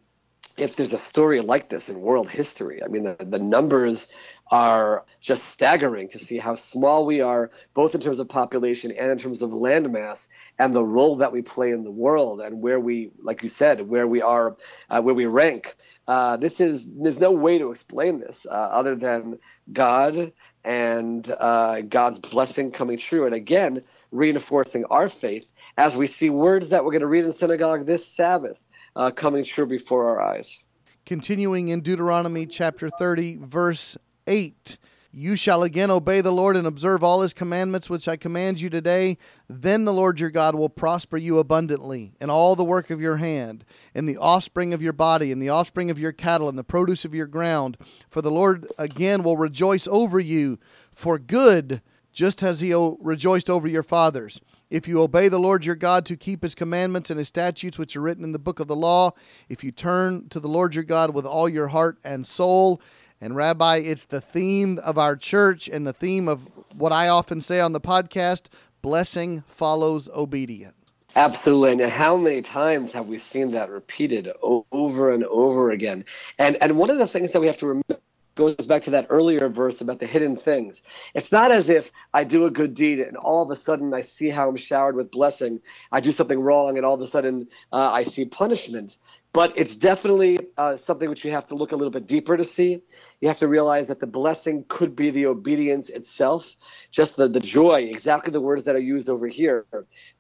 if 0.58 0.76
there's 0.76 0.94
a 0.94 0.98
story 0.98 1.42
like 1.42 1.70
this 1.70 1.90
in 1.90 2.02
world 2.02 2.30
history. 2.30 2.84
I 2.84 2.88
mean, 2.88 3.04
the, 3.04 3.16
the 3.20 3.40
numbers 3.40 4.08
are 4.52 5.06
just 5.22 5.46
staggering 5.46 6.10
to 6.10 6.20
see 6.20 6.38
how 6.38 6.56
small 6.56 7.06
we 7.06 7.22
are, 7.22 7.52
both 7.74 7.96
in 7.96 8.02
terms 8.02 8.20
of 8.20 8.28
population 8.28 8.92
and 8.92 9.12
in 9.12 9.18
terms 9.18 9.42
of 9.42 9.52
landmass, 9.52 10.28
and 10.58 10.74
the 10.74 10.84
role 10.84 11.18
that 11.18 11.32
we 11.32 11.42
play 11.42 11.72
in 11.72 11.84
the 11.84 11.92
world, 11.92 12.42
and 12.42 12.62
where 12.62 12.80
we, 12.80 13.12
like 13.22 13.44
you 13.44 13.50
said, 13.50 13.88
where 13.88 14.08
we 14.08 14.22
are, 14.22 14.58
uh, 14.90 15.02
where 15.02 15.16
we 15.16 15.26
rank. 15.26 15.78
Uh, 16.08 16.36
this 16.38 16.60
is 16.60 16.88
there's 16.88 17.20
no 17.20 17.32
way 17.32 17.60
to 17.60 17.70
explain 17.70 18.20
this 18.20 18.48
uh, 18.50 18.54
other 18.54 18.96
than 18.96 19.38
God 19.72 20.34
and 20.64 21.30
uh, 21.40 21.82
God's 21.82 22.20
blessing 22.20 22.72
coming 22.72 22.98
true. 22.98 23.26
And 23.26 23.34
again, 23.34 23.84
reinforcing 24.12 24.86
our 24.86 25.10
faith 25.10 25.52
as 25.78 25.96
we 25.96 26.08
see 26.08 26.30
words 26.30 26.70
that 26.70 26.84
we're 26.84 26.92
going 26.92 27.02
to 27.02 27.08
read 27.08 27.26
in 27.26 27.32
synagogue 27.32 27.86
this 27.86 28.06
Sabbath 28.06 28.58
uh, 28.96 29.12
coming 29.12 29.44
true 29.46 29.66
before 29.66 30.10
our 30.10 30.22
eyes. 30.22 30.60
Continuing 31.06 31.70
in 31.70 31.82
Deuteronomy 31.82 32.46
chapter 32.46 32.90
30, 32.90 33.38
verse 33.42 33.98
8. 34.28 34.78
You 35.12 35.36
shall 35.36 35.64
again 35.64 35.90
obey 35.90 36.22
the 36.22 36.32
Lord 36.32 36.56
and 36.56 36.68
observe 36.68 37.04
all 37.04 37.22
his 37.22 37.34
commandments 37.34 37.90
which 37.90 38.08
I 38.08 38.16
command 38.16 38.62
you 38.62 38.70
today. 38.70 39.18
Then 39.48 39.86
the 39.86 39.94
Lord 39.94 40.20
your 40.20 40.30
God 40.30 40.54
will 40.54 40.70
prosper 40.70 41.18
you 41.18 41.40
abundantly 41.40 42.14
in 42.22 42.30
all 42.30 42.56
the 42.56 42.64
work 42.64 42.92
of 42.92 43.02
your 43.02 43.18
hand, 43.18 43.66
in 43.96 44.06
the 44.06 44.18
offspring 44.18 44.72
of 44.72 44.84
your 44.84 44.94
body, 44.94 45.32
in 45.32 45.40
the 45.40 45.50
offspring 45.50 45.90
of 45.90 45.98
your 45.98 46.12
cattle, 46.12 46.48
in 46.48 46.58
the 46.58 46.64
produce 46.64 47.06
of 47.06 47.16
your 47.16 47.26
ground. 47.26 47.76
For 48.08 48.22
the 48.22 48.30
Lord 48.30 48.68
again 48.78 49.24
will 49.24 49.36
rejoice 49.36 49.88
over 49.88 50.20
you 50.20 50.60
for 50.92 51.18
good, 51.18 51.82
just 52.14 52.44
as 52.44 52.60
he 52.60 52.72
rejoiced 53.00 53.50
over 53.50 53.68
your 53.68 53.84
fathers. 53.84 54.40
If 54.70 54.88
you 54.88 55.02
obey 55.02 55.28
the 55.28 55.40
Lord 55.40 55.66
your 55.66 55.74
God 55.74 56.06
to 56.06 56.16
keep 56.16 56.44
his 56.44 56.54
commandments 56.54 57.10
and 57.10 57.18
his 57.18 57.28
statutes 57.28 57.80
which 57.80 57.96
are 57.96 58.02
written 58.02 58.24
in 58.24 58.34
the 58.34 58.38
book 58.38 58.60
of 58.60 58.68
the 58.68 58.76
law, 58.76 59.14
if 59.48 59.64
you 59.64 59.72
turn 59.72 60.30
to 60.30 60.40
the 60.40 60.48
Lord 60.48 60.76
your 60.76 60.84
God 60.84 61.16
with 61.16 61.26
all 61.26 61.50
your 61.50 61.70
heart 61.70 61.98
and 62.04 62.28
soul, 62.28 62.80
and 63.22 63.36
Rabbi, 63.36 63.78
it's 63.78 64.06
the 64.06 64.22
theme 64.22 64.80
of 64.80 64.98
our 64.98 65.16
church 65.16 65.68
and 65.68 65.86
the 65.86 65.94
theme 65.94 66.28
of 66.28 66.48
what 66.74 66.94
I 66.94 67.10
often 67.10 67.42
say 67.42 67.60
on 67.60 67.74
the 67.74 67.82
podcast 67.82 68.44
blessing 68.82 69.44
follows 69.48 70.08
obedience. 70.16 70.76
Absolutely. 71.16 71.84
And 71.84 71.92
how 71.92 72.16
many 72.16 72.42
times 72.42 72.92
have 72.92 73.08
we 73.08 73.18
seen 73.18 73.52
that 73.52 73.70
repeated 73.70 74.30
over 74.42 75.12
and 75.12 75.24
over 75.26 75.72
again? 75.72 76.06
And 76.38 76.58
and 76.62 76.78
one 76.78 76.90
of 76.90 76.98
the 76.98 77.08
things 77.08 77.32
that 77.32 77.42
we 77.42 77.48
have 77.48 77.58
to 77.58 77.68
remember 77.68 78.00
goes 78.36 78.66
back 78.66 78.84
to 78.84 78.92
that 78.92 79.08
earlier 79.10 79.50
verse 79.50 79.82
about 79.82 80.00
the 80.00 80.06
hidden 80.06 80.38
things. 80.38 80.82
It's 81.14 81.32
not 81.32 81.52
as 81.52 81.70
if 81.70 81.92
I 82.14 82.24
do 82.24 82.46
a 82.46 82.52
good 82.52 82.74
deed 82.74 83.02
and 83.02 83.18
all 83.18 83.44
of 83.44 83.52
a 83.52 83.56
sudden 83.56 83.94
I 83.94 84.02
see 84.02 84.30
how 84.30 84.48
I'm 84.48 84.56
showered 84.56 84.96
with 84.96 85.12
blessing. 85.12 85.60
I 85.92 86.00
do 86.00 86.14
something 86.14 86.40
wrong 86.40 86.78
and 86.78 86.86
all 86.86 86.94
of 86.94 87.02
a 87.02 87.08
sudden 87.08 87.50
uh, 87.74 87.92
I 87.92 88.04
see 88.04 88.24
punishment. 88.24 88.96
But 89.32 89.54
it's 89.58 89.76
definitely 89.76 90.40
uh, 90.58 90.76
something 90.78 91.10
which 91.10 91.24
you 91.24 91.32
have 91.32 91.48
to 91.48 91.56
look 91.56 91.72
a 91.72 91.76
little 91.76 91.92
bit 91.92 92.08
deeper 92.08 92.36
to 92.36 92.46
see. 92.46 92.82
You 93.22 93.28
have 93.28 93.40
to 93.40 93.48
realize 93.48 93.88
that 93.88 94.00
the 94.00 94.08
blessing 94.08 94.66
could 94.68 94.96
be 94.96 95.12
the 95.12 95.28
obedience 95.28 95.90
itself, 95.90 96.48
just 96.90 97.16
the, 97.16 97.28
the 97.28 97.40
joy, 97.40 97.90
exactly 97.92 98.32
the 98.32 98.42
words 98.42 98.64
that 98.64 98.76
are 98.76 98.80
used 98.80 99.10
over 99.10 99.28
here, 99.28 99.66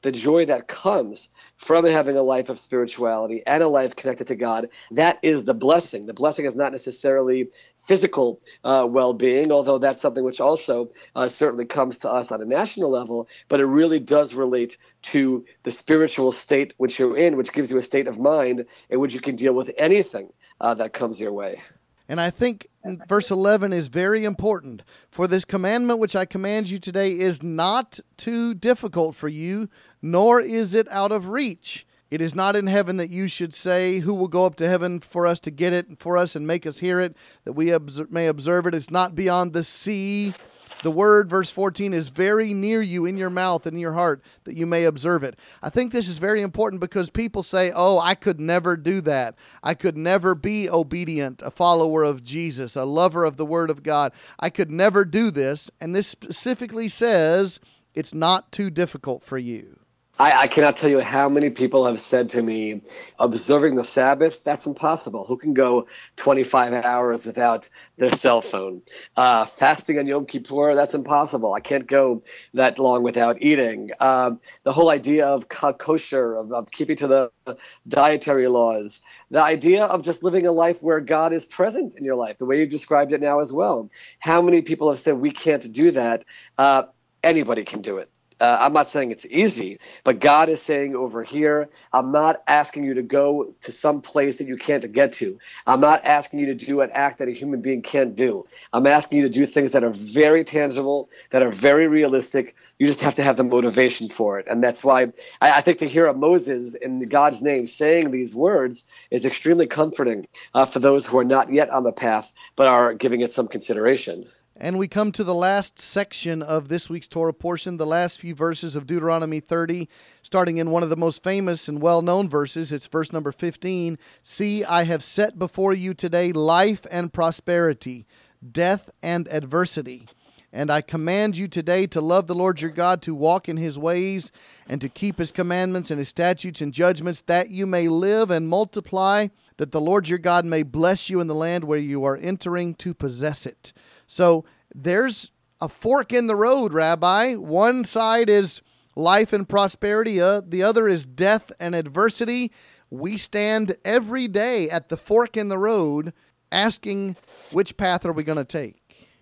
the 0.02 0.12
joy 0.12 0.46
that 0.46 0.68
comes 0.68 1.30
from 1.58 1.86
having 1.86 2.18
a 2.18 2.22
life 2.22 2.50
of 2.50 2.60
spirituality 2.60 3.42
and 3.48 3.64
a 3.64 3.68
life 3.68 3.96
connected 3.96 4.28
to 4.28 4.36
God. 4.36 4.70
That 4.92 5.20
is 5.24 5.44
the 5.44 5.54
blessing. 5.54 6.06
The 6.06 6.14
blessing 6.14 6.46
is 6.46 6.56
not 6.56 6.72
necessarily 6.72 7.48
physical 7.88 8.42
uh, 8.64 8.86
well 8.88 9.14
being, 9.14 9.52
although 9.52 9.80
that's 9.80 10.02
something 10.02 10.24
which 10.24 10.40
also 10.40 10.92
uh, 11.16 11.30
certainly 11.30 11.66
comes 11.66 12.00
to 12.00 12.12
us 12.12 12.32
on 12.32 12.42
a 12.42 12.46
national 12.46 12.92
level, 12.92 13.28
but 13.48 13.60
it 13.60 13.66
really 13.66 14.00
does 14.00 14.34
relate 14.34 14.78
to 15.02 15.46
the 15.64 15.72
spiritual 15.72 16.32
state 16.32 16.74
which 16.78 17.00
you're 17.00 17.18
in, 17.18 17.38
which 17.38 17.54
gives 17.54 17.72
you 17.72 17.78
a 17.78 17.84
state 17.84 18.08
of 18.08 18.20
mind 18.20 18.66
in 18.90 18.99
which 19.00 19.14
you 19.14 19.22
can 19.22 19.36
deal 19.36 19.54
with 19.54 19.72
anything 19.78 20.32
uh, 20.62 20.74
that 20.76 20.94
comes 20.94 21.20
your 21.20 21.34
way. 21.34 21.62
And 22.08 22.20
I 22.20 22.32
think 22.32 22.68
verse 23.08 23.30
11 23.30 23.72
is 23.72 23.88
very 23.88 24.26
important. 24.26 24.82
For 25.12 25.28
this 25.28 25.46
commandment 25.46 26.00
which 26.00 26.16
I 26.16 26.26
command 26.26 26.70
you 26.70 26.80
today 26.80 27.12
is 27.12 27.44
not 27.44 28.00
too 28.18 28.56
difficult 28.56 29.16
for 29.16 29.28
you, 29.28 29.70
nor 30.02 30.42
is 30.42 30.74
it 30.74 30.88
out 30.90 31.12
of 31.12 31.30
reach. 31.30 31.86
It 32.10 32.22
is 32.22 32.34
not 32.34 32.56
in 32.56 32.66
heaven 32.66 32.98
that 32.98 33.12
you 33.12 33.28
should 33.28 33.54
say, 33.54 34.00
Who 34.00 34.16
will 34.16 34.28
go 34.28 34.46
up 34.46 34.56
to 34.56 34.68
heaven 34.68 35.00
for 35.00 35.28
us 35.28 35.40
to 35.42 35.52
get 35.52 35.74
it 35.74 36.00
for 36.00 36.18
us 36.18 36.36
and 36.36 36.48
make 36.48 36.66
us 36.66 36.80
hear 36.80 37.00
it, 37.00 37.16
that 37.46 37.54
we 37.54 37.72
may 38.10 38.26
observe 38.26 38.66
it. 38.66 38.74
It's 38.74 38.90
not 38.90 39.14
beyond 39.14 39.54
the 39.54 39.64
sea. 39.64 40.34
The 40.82 40.92
word, 40.92 41.30
verse 41.30 41.50
14, 41.50 41.94
is 41.94 42.08
very 42.08 42.54
near 42.54 42.82
you 42.82 43.06
in 43.06 43.18
your 43.18 43.30
mouth 43.30 43.66
and 43.66 43.76
in 43.76 43.82
your 43.82 43.94
heart 43.94 44.24
that 44.46 44.56
you 44.56 44.66
may 44.66 44.86
observe 44.86 45.24
it. 45.24 45.38
I 45.62 45.70
think 45.70 45.92
this 45.92 46.08
is 46.08 46.20
very 46.20 46.42
important 46.42 46.80
because 46.80 47.10
people 47.10 47.44
say, 47.44 47.72
Oh, 47.76 48.00
I 48.00 48.16
could 48.16 48.40
never 48.40 48.78
do 48.78 49.02
that. 49.02 49.36
I 49.62 49.74
could 49.74 49.98
never 49.98 50.36
be 50.36 50.70
obedient, 50.70 51.42
a 51.44 51.52
follower 51.52 52.04
of 52.04 52.24
Jesus, 52.24 52.78
a 52.78 52.86
lover 52.86 53.26
of 53.26 53.36
the 53.36 53.46
word 53.46 53.70
of 53.70 53.84
God. 53.84 54.14
I 54.40 54.50
could 54.50 54.72
never 54.72 55.04
do 55.04 55.32
this. 55.32 55.70
And 55.82 55.94
this 55.94 56.08
specifically 56.08 56.88
says, 56.88 57.60
It's 57.94 58.14
not 58.14 58.52
too 58.54 58.70
difficult 58.70 59.24
for 59.24 59.38
you. 59.38 59.79
I, 60.20 60.42
I, 60.42 60.48
cannot 60.48 60.76
tell 60.76 60.90
you 60.90 61.00
how 61.00 61.30
many 61.30 61.50
people 61.50 61.86
have 61.86 62.02
said 62.02 62.32
to 62.32 62.42
me, 62.42 62.82
observing 63.18 63.76
the 63.76 63.86
Sabbath, 63.86 64.44
that's 64.44 64.66
impossible. 64.66 65.24
Who 65.24 65.38
can 65.38 65.54
go 65.54 65.88
25 66.18 66.74
hours 66.74 67.26
without 67.26 67.70
their 67.96 68.12
cell 68.12 68.42
phone? 68.42 68.82
Uh, 69.16 69.46
fasting 69.46 69.98
on 69.98 70.08
Yom 70.08 70.26
Kippur, 70.26 70.76
that's 70.76 70.94
impossible. 70.94 71.54
I 71.54 71.62
can't 71.62 71.88
go 71.88 72.22
that 72.54 72.80
long 72.80 73.02
without 73.02 73.42
eating. 73.42 73.92
Um, 74.02 74.42
the 74.64 74.74
whole 74.74 74.90
idea 74.90 75.26
of 75.26 75.48
kosher, 75.48 76.36
of, 76.36 76.52
of 76.52 76.70
keeping 76.70 76.98
to 76.98 77.08
the 77.08 77.58
dietary 77.88 78.50
laws, 78.50 79.00
the 79.32 79.42
idea 79.42 79.86
of 79.86 80.02
just 80.02 80.22
living 80.22 80.46
a 80.46 80.52
life 80.52 80.84
where 80.84 81.00
God 81.00 81.32
is 81.32 81.46
present 81.46 81.96
in 81.96 82.04
your 82.04 82.16
life, 82.16 82.40
the 82.40 82.46
way 82.46 82.60
you've 82.60 82.70
described 82.70 83.14
it 83.14 83.22
now 83.22 83.40
as 83.40 83.54
well. 83.54 83.90
How 84.20 84.42
many 84.42 84.64
people 84.64 84.90
have 84.90 85.00
said 85.00 85.14
we 85.14 85.32
can't 85.32 85.72
do 85.72 85.92
that? 85.92 86.26
Uh, 86.58 86.84
anybody 87.24 87.64
can 87.64 87.82
do 87.82 88.00
it. 88.00 88.12
Uh, 88.40 88.58
I'm 88.62 88.74
not 88.74 88.90
saying 88.90 89.12
it's 89.12 89.26
easy, 89.30 89.80
but 90.04 90.20
God 90.20 90.48
is 90.50 90.62
saying 90.62 90.96
over 90.96 91.24
here, 91.24 91.70
I'm 91.92 92.12
not 92.12 92.42
asking 92.48 92.86
you 92.86 92.94
to 92.94 93.02
go 93.02 93.52
to 93.62 93.72
some 93.72 94.02
place 94.02 94.38
that 94.38 94.48
you 94.48 94.56
can't 94.56 94.90
get 94.94 95.14
to. 95.14 95.40
I'm 95.68 95.82
not 95.82 96.06
asking 96.06 96.40
you 96.40 96.46
to 96.48 96.54
do 96.54 96.82
an 96.82 96.92
act 96.94 97.20
that 97.20 97.28
a 97.28 97.32
human 97.32 97.62
being 97.62 97.82
can't 97.82 98.16
do. 98.16 98.48
I'm 98.72 98.88
asking 98.88 99.20
you 99.20 99.24
to 99.28 99.34
do 99.34 99.46
things 99.46 99.74
that 99.74 99.84
are 99.84 99.90
very 99.90 100.46
tangible, 100.46 101.10
that 101.32 101.42
are 101.42 101.52
very 101.52 101.88
realistic. 101.88 102.56
You 102.78 102.88
just 102.88 103.02
have 103.02 103.16
to 103.16 103.24
have 103.24 103.36
the 103.36 103.44
motivation 103.44 104.10
for 104.10 104.40
it. 104.40 104.48
And 104.48 104.64
that's 104.64 104.84
why 104.84 105.12
I, 105.42 105.52
I 105.58 105.62
think 105.62 105.80
to 105.80 105.88
hear 105.88 106.12
Moses 106.14 106.76
in 106.76 107.08
God's 107.10 107.42
name 107.42 107.68
saying 107.68 108.12
these 108.12 108.34
words 108.34 108.86
is 109.12 109.26
extremely 109.26 109.68
comforting 109.68 110.28
uh, 110.54 110.66
for 110.66 110.80
those 110.80 111.06
who 111.06 111.18
are 111.20 111.26
not 111.26 111.52
yet 111.52 111.70
on 111.70 111.84
the 111.84 111.92
path, 111.92 112.32
but 112.56 112.68
are 112.68 112.94
giving 112.94 113.22
it 113.22 113.34
some 113.34 113.48
consideration. 113.48 114.28
And 114.62 114.78
we 114.78 114.90
come 114.90 115.14
to 115.14 115.24
the 115.24 115.34
last 115.34 115.80
section 115.80 116.42
of 116.42 116.68
this 116.68 116.90
week's 116.90 117.08
Torah 117.08 117.34
portion, 117.34 117.78
the 117.78 117.86
last 117.86 118.20
few 118.20 118.36
verses 118.36 118.76
of 118.76 118.86
Deuteronomy 118.86 119.40
30, 119.40 119.88
starting 120.22 120.58
in 120.58 120.70
one 120.70 120.84
of 120.84 120.90
the 120.90 120.98
most 120.98 121.24
famous 121.24 121.70
and 121.70 121.82
well 121.82 122.02
known 122.02 122.28
verses. 122.28 122.74
It's 122.74 122.86
verse 122.86 123.14
number 123.14 123.32
15. 123.32 123.98
See, 124.22 124.66
I 124.66 124.84
have 124.84 125.02
set 125.02 125.40
before 125.40 125.74
you 125.74 125.94
today 125.94 126.34
life 126.34 126.86
and 126.92 127.14
prosperity, 127.14 128.06
death 128.52 128.90
and 129.02 129.30
adversity. 129.30 130.10
And 130.52 130.70
I 130.70 130.82
command 130.82 131.38
you 131.38 131.48
today 131.48 131.88
to 131.88 132.02
love 132.02 132.28
the 132.28 132.36
Lord 132.36 132.60
your 132.60 132.72
God, 132.72 133.02
to 133.04 133.16
walk 133.16 133.48
in 133.48 133.56
his 133.56 133.80
ways, 133.80 134.30
and 134.68 134.82
to 134.82 134.90
keep 134.90 135.20
his 135.20 135.32
commandments 135.32 135.90
and 135.90 136.00
his 136.00 136.10
statutes 136.10 136.60
and 136.60 136.74
judgments, 136.74 137.22
that 137.28 137.50
you 137.50 137.66
may 137.66 137.88
live 137.88 138.30
and 138.30 138.50
multiply, 138.50 139.30
that 139.56 139.72
the 139.72 139.80
Lord 139.80 140.10
your 140.10 140.20
God 140.20 140.44
may 140.44 140.64
bless 140.64 141.10
you 141.10 141.22
in 141.22 141.28
the 141.28 141.36
land 141.36 141.64
where 141.64 141.80
you 141.80 142.04
are 142.04 142.18
entering 142.18 142.76
to 142.76 142.94
possess 142.94 143.46
it. 143.46 143.72
So 144.10 144.44
there's 144.74 145.32
a 145.62 145.70
fork 145.70 146.12
in 146.12 146.26
the 146.26 146.36
road, 146.36 146.74
Rabbi. 146.74 147.36
One 147.36 147.86
side 147.86 148.30
is 148.30 148.62
life 148.96 149.32
and 149.32 149.48
prosperity, 149.48 150.20
uh, 150.20 150.42
the 150.46 150.64
other 150.64 150.88
is 150.88 151.06
death 151.06 151.52
and 151.60 151.76
adversity. 151.76 152.52
We 152.90 153.18
stand 153.18 153.78
every 153.86 154.28
day 154.28 154.68
at 154.70 154.90
the 154.90 154.98
fork 154.98 155.38
in 155.38 155.50
the 155.50 155.60
road 155.60 156.12
asking 156.52 157.18
which 157.52 157.78
path 157.78 158.04
are 158.04 158.12
we 158.12 158.24
going 158.24 158.40
to 158.40 158.44
take? 158.44 158.80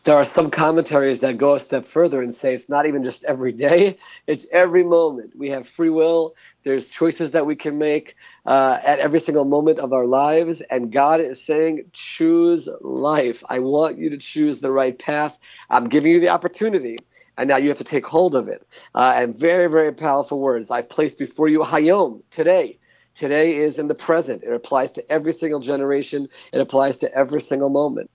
there 0.07 0.15
are 0.15 0.23
some 0.23 0.49
commentaries 0.49 1.19
that 1.19 1.37
go 1.37 1.55
a 1.55 1.59
step 1.59 1.83
further 1.83 2.21
and 2.21 2.33
say 2.33 2.53
it's 2.53 2.69
not 2.69 2.85
even 2.85 3.03
just 3.03 3.25
every 3.25 3.51
day, 3.51 3.97
it's 4.25 4.47
every 4.53 4.81
moment. 4.81 5.35
We 5.35 5.49
have 5.49 5.67
free 5.67 5.89
will, 5.89 6.33
there's 6.67 6.89
choices 6.89 7.31
that 7.31 7.45
we 7.45 7.55
can 7.55 7.77
make 7.77 8.15
uh, 8.45 8.77
at 8.83 8.99
every 8.99 9.21
single 9.21 9.45
moment 9.45 9.79
of 9.79 9.93
our 9.93 10.05
lives. 10.05 10.59
And 10.59 10.91
God 10.91 11.21
is 11.21 11.41
saying, 11.41 11.85
choose 11.93 12.67
life. 12.81 13.41
I 13.47 13.59
want 13.59 13.97
you 13.97 14.09
to 14.09 14.17
choose 14.17 14.59
the 14.59 14.71
right 14.71 14.97
path. 14.97 15.37
I'm 15.69 15.87
giving 15.87 16.11
you 16.11 16.19
the 16.19 16.29
opportunity. 16.29 16.97
And 17.37 17.47
now 17.47 17.57
you 17.57 17.69
have 17.69 17.77
to 17.77 17.85
take 17.85 18.05
hold 18.05 18.35
of 18.35 18.49
it. 18.49 18.67
Uh, 18.93 19.13
and 19.15 19.37
very, 19.37 19.67
very 19.67 19.93
powerful 19.93 20.39
words. 20.39 20.69
I've 20.69 20.89
placed 20.89 21.17
before 21.17 21.47
you 21.47 21.61
Hayom, 21.61 22.21
today. 22.31 22.79
Today 23.15 23.55
is 23.55 23.79
in 23.79 23.87
the 23.87 23.95
present. 23.95 24.43
It 24.43 24.51
applies 24.51 24.91
to 24.91 25.11
every 25.11 25.33
single 25.33 25.61
generation. 25.61 26.27
It 26.51 26.59
applies 26.59 26.97
to 26.97 27.13
every 27.15 27.41
single 27.41 27.69
moment. 27.69 28.11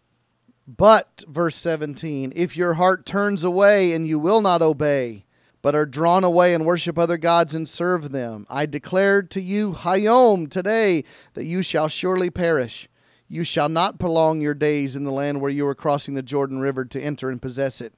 But, 0.67 1.25
verse 1.27 1.57
17, 1.57 2.35
if 2.37 2.57
your 2.57 2.75
heart 2.75 3.07
turns 3.07 3.43
away 3.45 3.95
and 3.95 4.07
you 4.07 4.19
will 4.19 4.43
not 4.43 4.63
obey, 4.63 5.25
but 5.63 5.75
are 5.75 5.87
drawn 5.87 6.25
away 6.25 6.53
and 6.53 6.67
worship 6.67 6.99
other 6.99 7.17
gods 7.17 7.55
and 7.55 7.69
serve 7.69 8.11
them, 8.11 8.47
I 8.51 8.67
declare 8.67 9.23
to 9.23 9.41
you, 9.41 9.73
Hayom, 9.73 10.51
today, 10.51 11.05
that 11.35 11.45
you 11.45 11.63
shall 11.63 11.89
surely 11.89 12.31
perish. 12.31 12.89
You 13.29 13.45
shall 13.45 13.69
not 13.69 13.99
prolong 13.99 14.43
your 14.43 14.55
days 14.55 14.95
in 14.95 15.05
the 15.05 15.13
land 15.13 15.41
where 15.41 15.51
you 15.51 15.67
are 15.67 15.75
crossing 15.75 16.15
the 16.15 16.23
Jordan 16.23 16.61
River 16.61 16.85
to 16.85 17.01
enter 17.01 17.31
and 17.31 17.41
possess 17.41 17.81
it. 17.81 17.95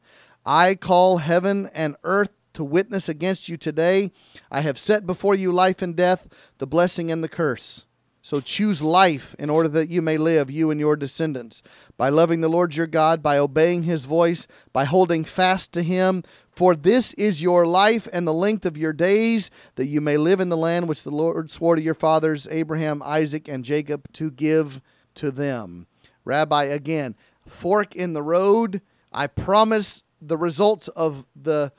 I 0.46 0.74
call 0.74 1.18
heaven 1.18 1.70
and 1.74 1.96
earth 2.04 2.30
to 2.52 2.62
witness 2.62 3.08
against 3.08 3.48
you 3.48 3.56
today. 3.56 4.12
I 4.50 4.60
have 4.60 4.78
set 4.78 5.06
before 5.06 5.34
you 5.34 5.50
life 5.50 5.82
and 5.82 5.96
death, 5.96 6.28
the 6.58 6.66
blessing 6.66 7.10
and 7.10 7.24
the 7.24 7.28
curse. 7.28 7.86
So 8.24 8.40
choose 8.40 8.80
life 8.80 9.36
in 9.38 9.50
order 9.50 9.68
that 9.68 9.90
you 9.90 10.00
may 10.00 10.16
live, 10.16 10.50
you 10.50 10.70
and 10.70 10.80
your 10.80 10.96
descendants, 10.96 11.62
by 11.98 12.08
loving 12.08 12.40
the 12.40 12.48
Lord 12.48 12.74
your 12.74 12.86
God, 12.86 13.22
by 13.22 13.36
obeying 13.36 13.82
his 13.82 14.06
voice, 14.06 14.46
by 14.72 14.86
holding 14.86 15.24
fast 15.24 15.74
to 15.74 15.82
him. 15.82 16.24
For 16.50 16.74
this 16.74 17.12
is 17.12 17.42
your 17.42 17.66
life 17.66 18.08
and 18.14 18.26
the 18.26 18.32
length 18.32 18.64
of 18.64 18.78
your 18.78 18.94
days, 18.94 19.50
that 19.74 19.88
you 19.88 20.00
may 20.00 20.16
live 20.16 20.40
in 20.40 20.48
the 20.48 20.56
land 20.56 20.88
which 20.88 21.02
the 21.02 21.10
Lord 21.10 21.50
swore 21.50 21.76
to 21.76 21.82
your 21.82 21.92
fathers, 21.92 22.48
Abraham, 22.50 23.02
Isaac, 23.04 23.46
and 23.46 23.62
Jacob, 23.62 24.10
to 24.14 24.30
give 24.30 24.80
to 25.16 25.30
them. 25.30 25.86
Rabbi, 26.24 26.64
again, 26.64 27.16
fork 27.46 27.94
in 27.94 28.14
the 28.14 28.22
road. 28.22 28.80
I 29.12 29.26
promise 29.26 30.02
the 30.22 30.38
results 30.38 30.88
of 30.88 31.26
the 31.36 31.72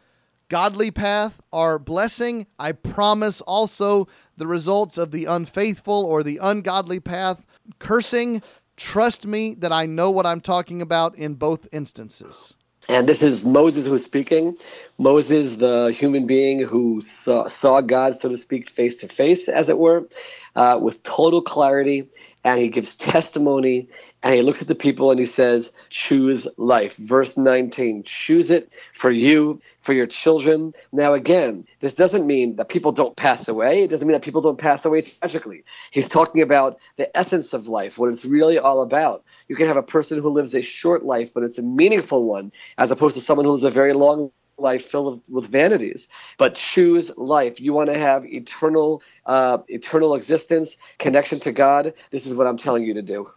godly 0.50 0.92
path 0.92 1.42
are 1.52 1.80
blessing. 1.80 2.48
I 2.60 2.72
promise 2.72 3.42
also 3.42 4.08
the 4.38 4.48
results 4.48 4.98
of 4.98 5.12
the 5.12 5.26
unfaithful 5.26 6.06
or 6.06 6.24
the 6.24 6.40
ungodly 6.42 7.00
path 7.00 7.46
cursing. 7.80 8.42
Trust 8.78 9.26
me 9.26 9.54
that 9.56 9.72
I 9.72 9.86
know 9.86 10.12
what 10.12 10.26
I'm 10.26 10.42
talking 10.42 10.82
about 10.82 11.16
in 11.16 11.36
both 11.36 11.68
instances. 11.72 12.56
And 12.88 13.10
this 13.10 13.24
is 13.24 13.44
Moses 13.44 13.88
who's 13.88 14.04
speaking. 14.04 14.58
Moses, 14.98 15.56
the 15.56 15.88
human 15.88 16.28
being 16.28 16.60
who 16.60 17.02
saw, 17.02 17.48
saw 17.48 17.82
God, 17.82 18.20
so 18.20 18.30
to 18.30 18.38
speak, 18.38 18.70
face 18.70 18.96
to 18.98 19.08
face, 19.08 19.50
as 19.50 19.70
it 19.70 19.78
were, 19.80 20.08
uh, 20.56 20.78
with 20.80 21.02
total 21.02 21.42
clarity. 21.42 22.08
And 22.46 22.60
he 22.60 22.70
gives 22.70 22.94
testimony 22.94 23.90
and 24.22 24.36
he 24.36 24.44
looks 24.44 24.62
at 24.62 24.68
the 24.68 24.76
people 24.76 25.10
and 25.10 25.20
he 25.20 25.26
says, 25.26 25.74
Choose 25.90 26.48
life. 26.58 26.96
Verse 26.96 27.36
19, 27.36 28.04
choose 28.04 28.52
it 28.52 28.72
for 28.94 29.10
you, 29.10 29.62
for 29.82 29.94
your 29.94 30.06
children. 30.06 30.74
Now, 30.92 31.16
again, 31.16 31.66
this 31.80 31.96
doesn't 31.96 32.26
mean 32.26 32.58
that 32.58 32.70
people 32.70 32.92
don't 32.92 33.16
pass 33.16 33.48
away. 33.48 33.82
It 33.82 33.90
doesn't 33.90 34.08
mean 34.08 34.14
that 34.14 34.22
people 34.22 34.42
don't 34.42 34.60
pass 34.60 34.86
away 34.86 35.02
tragically. 35.02 35.64
He's 35.90 36.08
talking 36.08 36.44
about 36.44 36.78
the 36.98 37.16
essence 37.18 37.54
of 37.54 37.68
life, 37.68 37.98
what 37.98 38.12
it's 38.12 38.24
really 38.24 38.60
all 38.60 38.82
about. 38.82 39.24
You 39.48 39.56
can 39.56 39.66
have 39.66 39.78
a 39.78 39.84
person 39.84 40.22
who 40.22 40.30
lives 40.30 40.54
a 40.54 40.62
short 40.62 41.04
life, 41.04 41.34
but 41.34 41.44
it's 41.44 41.58
a 41.58 41.64
meaningful 41.64 42.24
one, 42.24 42.52
as 42.78 42.92
opposed 42.92 43.16
to 43.16 43.22
someone 43.22 43.46
who 43.46 43.52
lives 43.54 43.64
a 43.64 43.72
very 43.72 43.94
long 43.94 44.32
life 44.58 44.86
filled 44.86 45.22
with, 45.30 45.48
vanities, 45.48 46.08
but 46.38 46.56
choose 46.56 47.12
life. 47.18 47.60
You 47.60 47.74
want 47.74 47.90
to 47.90 47.98
have 47.98 48.26
eternal, 48.26 49.02
uh, 49.26 49.60
eternal 49.68 50.16
existence, 50.16 50.78
connection 50.98 51.40
to 51.42 51.52
God. 51.52 51.94
This 52.12 52.26
is 52.26 52.36
what 52.36 52.48
I'm 52.48 52.58
telling 52.58 52.84
you 52.84 52.94
to 52.94 53.02
do. 53.02 53.30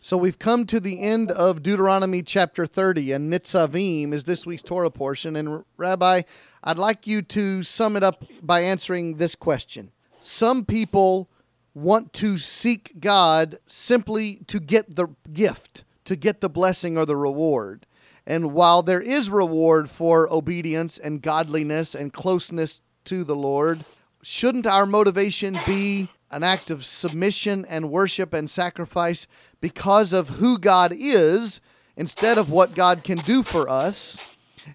So 0.00 0.18
we've 0.18 0.38
come 0.38 0.66
to 0.66 0.80
the 0.80 1.00
end 1.00 1.30
of 1.30 1.62
Deuteronomy 1.62 2.22
chapter 2.22 2.66
30, 2.66 3.12
and 3.12 3.32
Nitzavim 3.32 4.12
is 4.12 4.24
this 4.24 4.44
week's 4.44 4.62
Torah 4.62 4.90
portion. 4.90 5.34
And 5.34 5.64
Rabbi, 5.78 6.22
I'd 6.62 6.78
like 6.78 7.06
you 7.06 7.22
to 7.22 7.62
sum 7.62 7.96
it 7.96 8.02
up 8.02 8.24
by 8.42 8.60
answering 8.60 9.16
this 9.16 9.34
question. 9.34 9.92
Some 10.20 10.66
people 10.66 11.30
want 11.72 12.12
to 12.14 12.36
seek 12.36 13.00
God 13.00 13.58
simply 13.66 14.40
to 14.46 14.60
get 14.60 14.94
the 14.94 15.08
gift, 15.32 15.84
to 16.04 16.16
get 16.16 16.40
the 16.40 16.50
blessing 16.50 16.98
or 16.98 17.06
the 17.06 17.16
reward. 17.16 17.86
And 18.26 18.54
while 18.54 18.82
there 18.82 19.00
is 19.00 19.28
reward 19.28 19.90
for 19.90 20.32
obedience 20.32 20.98
and 20.98 21.20
godliness 21.20 21.94
and 21.94 22.12
closeness 22.12 22.80
to 23.04 23.22
the 23.22 23.36
Lord, 23.36 23.84
shouldn't 24.22 24.66
our 24.66 24.86
motivation 24.86 25.58
be 25.66 26.08
an 26.30 26.42
act 26.42 26.70
of 26.70 26.84
submission 26.84 27.64
and 27.68 27.90
worship 27.90 28.32
and 28.32 28.48
sacrifice 28.48 29.26
because 29.60 30.12
of 30.12 30.30
who 30.30 30.58
God 30.58 30.92
is 30.96 31.60
instead 31.96 32.38
of 32.38 32.50
what 32.50 32.74
God 32.74 33.04
can 33.04 33.18
do 33.18 33.42
for 33.42 33.68
us? 33.68 34.18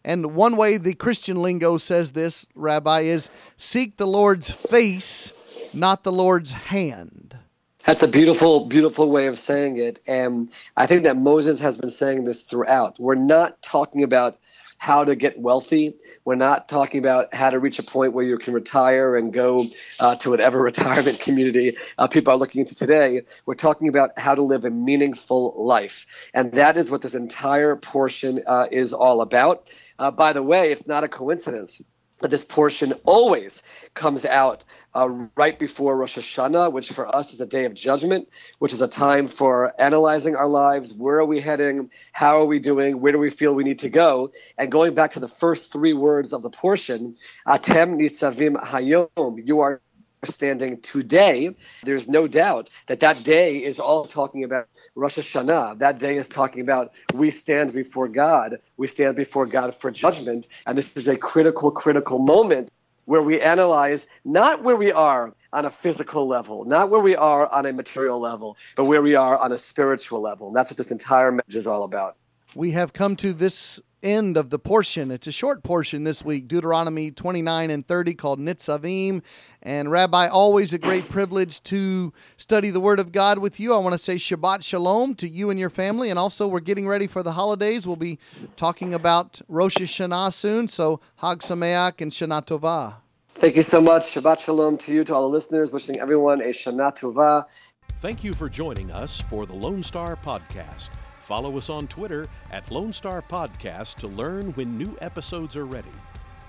And 0.03 0.35
one 0.35 0.55
way 0.55 0.77
the 0.77 0.93
Christian 0.93 1.41
lingo 1.41 1.77
says 1.77 2.11
this, 2.11 2.45
Rabbi, 2.53 3.01
is 3.01 3.29
seek 3.57 3.97
the 3.97 4.05
Lord's 4.05 4.51
face, 4.51 5.33
not 5.73 6.03
the 6.03 6.11
Lord's 6.11 6.51
hand. 6.51 7.18
That's 7.85 8.03
a 8.03 8.07
beautiful, 8.07 8.65
beautiful 8.65 9.09
way 9.09 9.27
of 9.27 9.39
saying 9.39 9.77
it. 9.77 10.01
And 10.05 10.51
I 10.75 10.85
think 10.85 11.03
that 11.03 11.15
Moses 11.17 11.59
has 11.59 11.77
been 11.77 11.91
saying 11.91 12.25
this 12.25 12.43
throughout. 12.43 12.99
We're 12.99 13.15
not 13.15 13.61
talking 13.61 14.03
about 14.03 14.37
how 14.77 15.03
to 15.03 15.15
get 15.15 15.39
wealthy. 15.39 15.95
We're 16.25 16.35
not 16.35 16.67
talking 16.69 16.99
about 16.99 17.33
how 17.33 17.49
to 17.49 17.59
reach 17.59 17.79
a 17.79 17.83
point 17.83 18.13
where 18.13 18.23
you 18.23 18.37
can 18.37 18.53
retire 18.53 19.15
and 19.17 19.31
go 19.31 19.65
uh, 19.99 20.15
to 20.15 20.29
whatever 20.29 20.61
retirement 20.63 21.19
community 21.19 21.77
uh, 21.97 22.07
people 22.07 22.33
are 22.33 22.37
looking 22.37 22.61
into 22.61 22.75
today. 22.75 23.21
We're 23.45 23.55
talking 23.55 23.87
about 23.89 24.17
how 24.17 24.35
to 24.35 24.41
live 24.41 24.65
a 24.65 24.69
meaningful 24.69 25.53
life. 25.57 26.05
And 26.33 26.51
that 26.53 26.77
is 26.77 26.91
what 26.91 27.01
this 27.01 27.13
entire 27.13 27.75
portion 27.75 28.41
uh, 28.45 28.67
is 28.71 28.93
all 28.93 29.21
about. 29.21 29.69
Uh, 29.97 30.11
by 30.11 30.33
the 30.33 30.43
way, 30.43 30.71
it's 30.71 30.87
not 30.87 31.03
a 31.03 31.09
coincidence 31.09 31.81
this 32.27 32.43
portion 32.43 32.93
always 33.05 33.61
comes 33.93 34.25
out 34.25 34.63
uh, 34.93 35.07
right 35.35 35.57
before 35.57 35.95
Rosh 35.95 36.17
Hashanah, 36.17 36.71
which 36.71 36.89
for 36.89 37.15
us 37.15 37.33
is 37.33 37.39
a 37.41 37.45
day 37.45 37.65
of 37.65 37.73
judgment, 37.73 38.27
which 38.59 38.73
is 38.73 38.81
a 38.81 38.87
time 38.87 39.27
for 39.27 39.73
analyzing 39.79 40.35
our 40.35 40.47
lives. 40.47 40.93
Where 40.93 41.17
are 41.17 41.25
we 41.25 41.39
heading? 41.39 41.89
How 42.11 42.41
are 42.41 42.45
we 42.45 42.59
doing? 42.59 42.99
Where 42.99 43.11
do 43.11 43.19
we 43.19 43.29
feel 43.29 43.53
we 43.53 43.63
need 43.63 43.79
to 43.79 43.89
go? 43.89 44.31
And 44.57 44.71
going 44.71 44.95
back 44.95 45.11
to 45.11 45.19
the 45.19 45.27
first 45.27 45.71
three 45.71 45.93
words 45.93 46.33
of 46.33 46.41
the 46.41 46.49
portion, 46.49 47.15
Atem 47.47 47.99
nitzavim 47.99 48.61
hayom, 48.61 49.45
you 49.45 49.61
are 49.61 49.81
standing 50.27 50.81
today, 50.81 51.55
there's 51.83 52.07
no 52.07 52.27
doubt 52.27 52.69
that 52.87 52.99
that 52.99 53.23
day 53.23 53.63
is 53.63 53.79
all 53.79 54.05
talking 54.05 54.43
about 54.43 54.67
Rosh 54.95 55.17
Hashanah. 55.17 55.79
That 55.79 55.99
day 55.99 56.17
is 56.17 56.27
talking 56.27 56.61
about 56.61 56.91
we 57.13 57.31
stand 57.31 57.73
before 57.73 58.07
God. 58.07 58.59
We 58.77 58.87
stand 58.87 59.15
before 59.15 59.45
God 59.45 59.73
for 59.75 59.91
judgment. 59.91 60.47
And 60.65 60.77
this 60.77 60.95
is 60.97 61.07
a 61.07 61.15
critical, 61.15 61.71
critical 61.71 62.19
moment 62.19 62.69
where 63.05 63.23
we 63.23 63.41
analyze 63.41 64.05
not 64.25 64.63
where 64.63 64.75
we 64.75 64.91
are 64.91 65.33
on 65.51 65.65
a 65.65 65.71
physical 65.71 66.27
level, 66.27 66.65
not 66.65 66.89
where 66.89 67.01
we 67.01 67.15
are 67.15 67.51
on 67.51 67.65
a 67.65 67.73
material 67.73 68.19
level, 68.19 68.55
but 68.75 68.85
where 68.85 69.01
we 69.01 69.15
are 69.15 69.37
on 69.37 69.51
a 69.51 69.57
spiritual 69.57 70.21
level. 70.21 70.47
And 70.47 70.55
that's 70.55 70.69
what 70.69 70.77
this 70.77 70.91
entire 70.91 71.31
message 71.31 71.55
is 71.55 71.65
all 71.65 71.83
about. 71.83 72.17
We 72.53 72.71
have 72.71 72.93
come 72.93 73.15
to 73.17 73.33
this 73.33 73.79
end 74.03 74.37
of 74.37 74.49
the 74.49 74.59
portion. 74.59 75.11
It's 75.11 75.27
a 75.27 75.31
short 75.31 75.63
portion 75.63 76.03
this 76.03 76.23
week, 76.23 76.47
Deuteronomy 76.47 77.11
29 77.11 77.69
and 77.69 77.87
30, 77.87 78.13
called 78.13 78.39
Nitzavim. 78.39 79.21
And 79.61 79.91
Rabbi, 79.91 80.27
always 80.27 80.73
a 80.73 80.77
great 80.77 81.09
privilege 81.09 81.61
to 81.63 82.13
study 82.37 82.69
the 82.69 82.79
Word 82.79 82.99
of 82.99 83.11
God 83.11 83.39
with 83.39 83.59
you. 83.59 83.73
I 83.73 83.77
want 83.77 83.93
to 83.93 83.97
say 83.97 84.15
Shabbat 84.15 84.63
Shalom 84.63 85.15
to 85.15 85.27
you 85.27 85.49
and 85.49 85.59
your 85.59 85.69
family. 85.69 86.09
And 86.09 86.17
also, 86.17 86.47
we're 86.47 86.59
getting 86.59 86.87
ready 86.87 87.07
for 87.07 87.23
the 87.23 87.33
holidays. 87.33 87.85
We'll 87.85 87.95
be 87.95 88.19
talking 88.55 88.93
about 88.93 89.41
Rosh 89.47 89.77
Hashanah 89.77 90.33
soon. 90.33 90.67
So, 90.67 91.01
Hag 91.17 91.39
Sameach 91.39 92.01
and 92.01 92.11
Shana 92.11 92.45
Tova. 92.45 92.95
Thank 93.35 93.55
you 93.55 93.63
so 93.63 93.79
much. 93.81 94.03
Shabbat 94.03 94.39
Shalom 94.39 94.77
to 94.79 94.93
you, 94.93 95.03
to 95.05 95.13
all 95.13 95.23
the 95.23 95.29
listeners. 95.29 95.71
Wishing 95.71 95.99
everyone 95.99 96.41
a 96.41 96.49
Shana 96.49 96.97
Tova. 96.97 97.45
Thank 98.01 98.23
you 98.23 98.33
for 98.33 98.47
joining 98.47 98.91
us 98.91 99.19
for 99.21 99.45
the 99.45 99.53
Lone 99.53 99.83
Star 99.83 100.15
Podcast. 100.15 100.89
Follow 101.29 101.55
us 101.59 101.69
on 101.69 101.85
Twitter 101.87 102.25
at 102.49 102.71
Lone 102.71 102.91
Star 102.91 103.21
Podcast 103.21 103.97
to 103.97 104.07
learn 104.07 104.51
when 104.53 104.79
new 104.79 104.97
episodes 104.99 105.55
are 105.55 105.67
ready. 105.67 105.91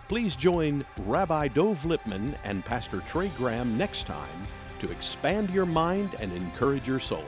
Please 0.08 0.34
join 0.34 0.86
Rabbi 1.04 1.48
Dov 1.48 1.82
Lipman 1.82 2.34
and 2.44 2.64
Pastor 2.64 3.00
Trey 3.00 3.28
Graham 3.36 3.76
next 3.76 4.06
time 4.06 4.48
to 4.78 4.90
expand 4.90 5.50
your 5.50 5.66
mind 5.66 6.16
and 6.18 6.32
encourage 6.32 6.88
your 6.88 6.98
soul. 6.98 7.26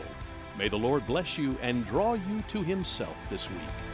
May 0.57 0.69
the 0.69 0.79
Lord 0.79 1.07
bless 1.07 1.37
you 1.37 1.55
and 1.61 1.85
draw 1.85 2.15
you 2.15 2.43
to 2.49 2.63
Himself 2.63 3.17
this 3.29 3.51
week. 3.51 3.92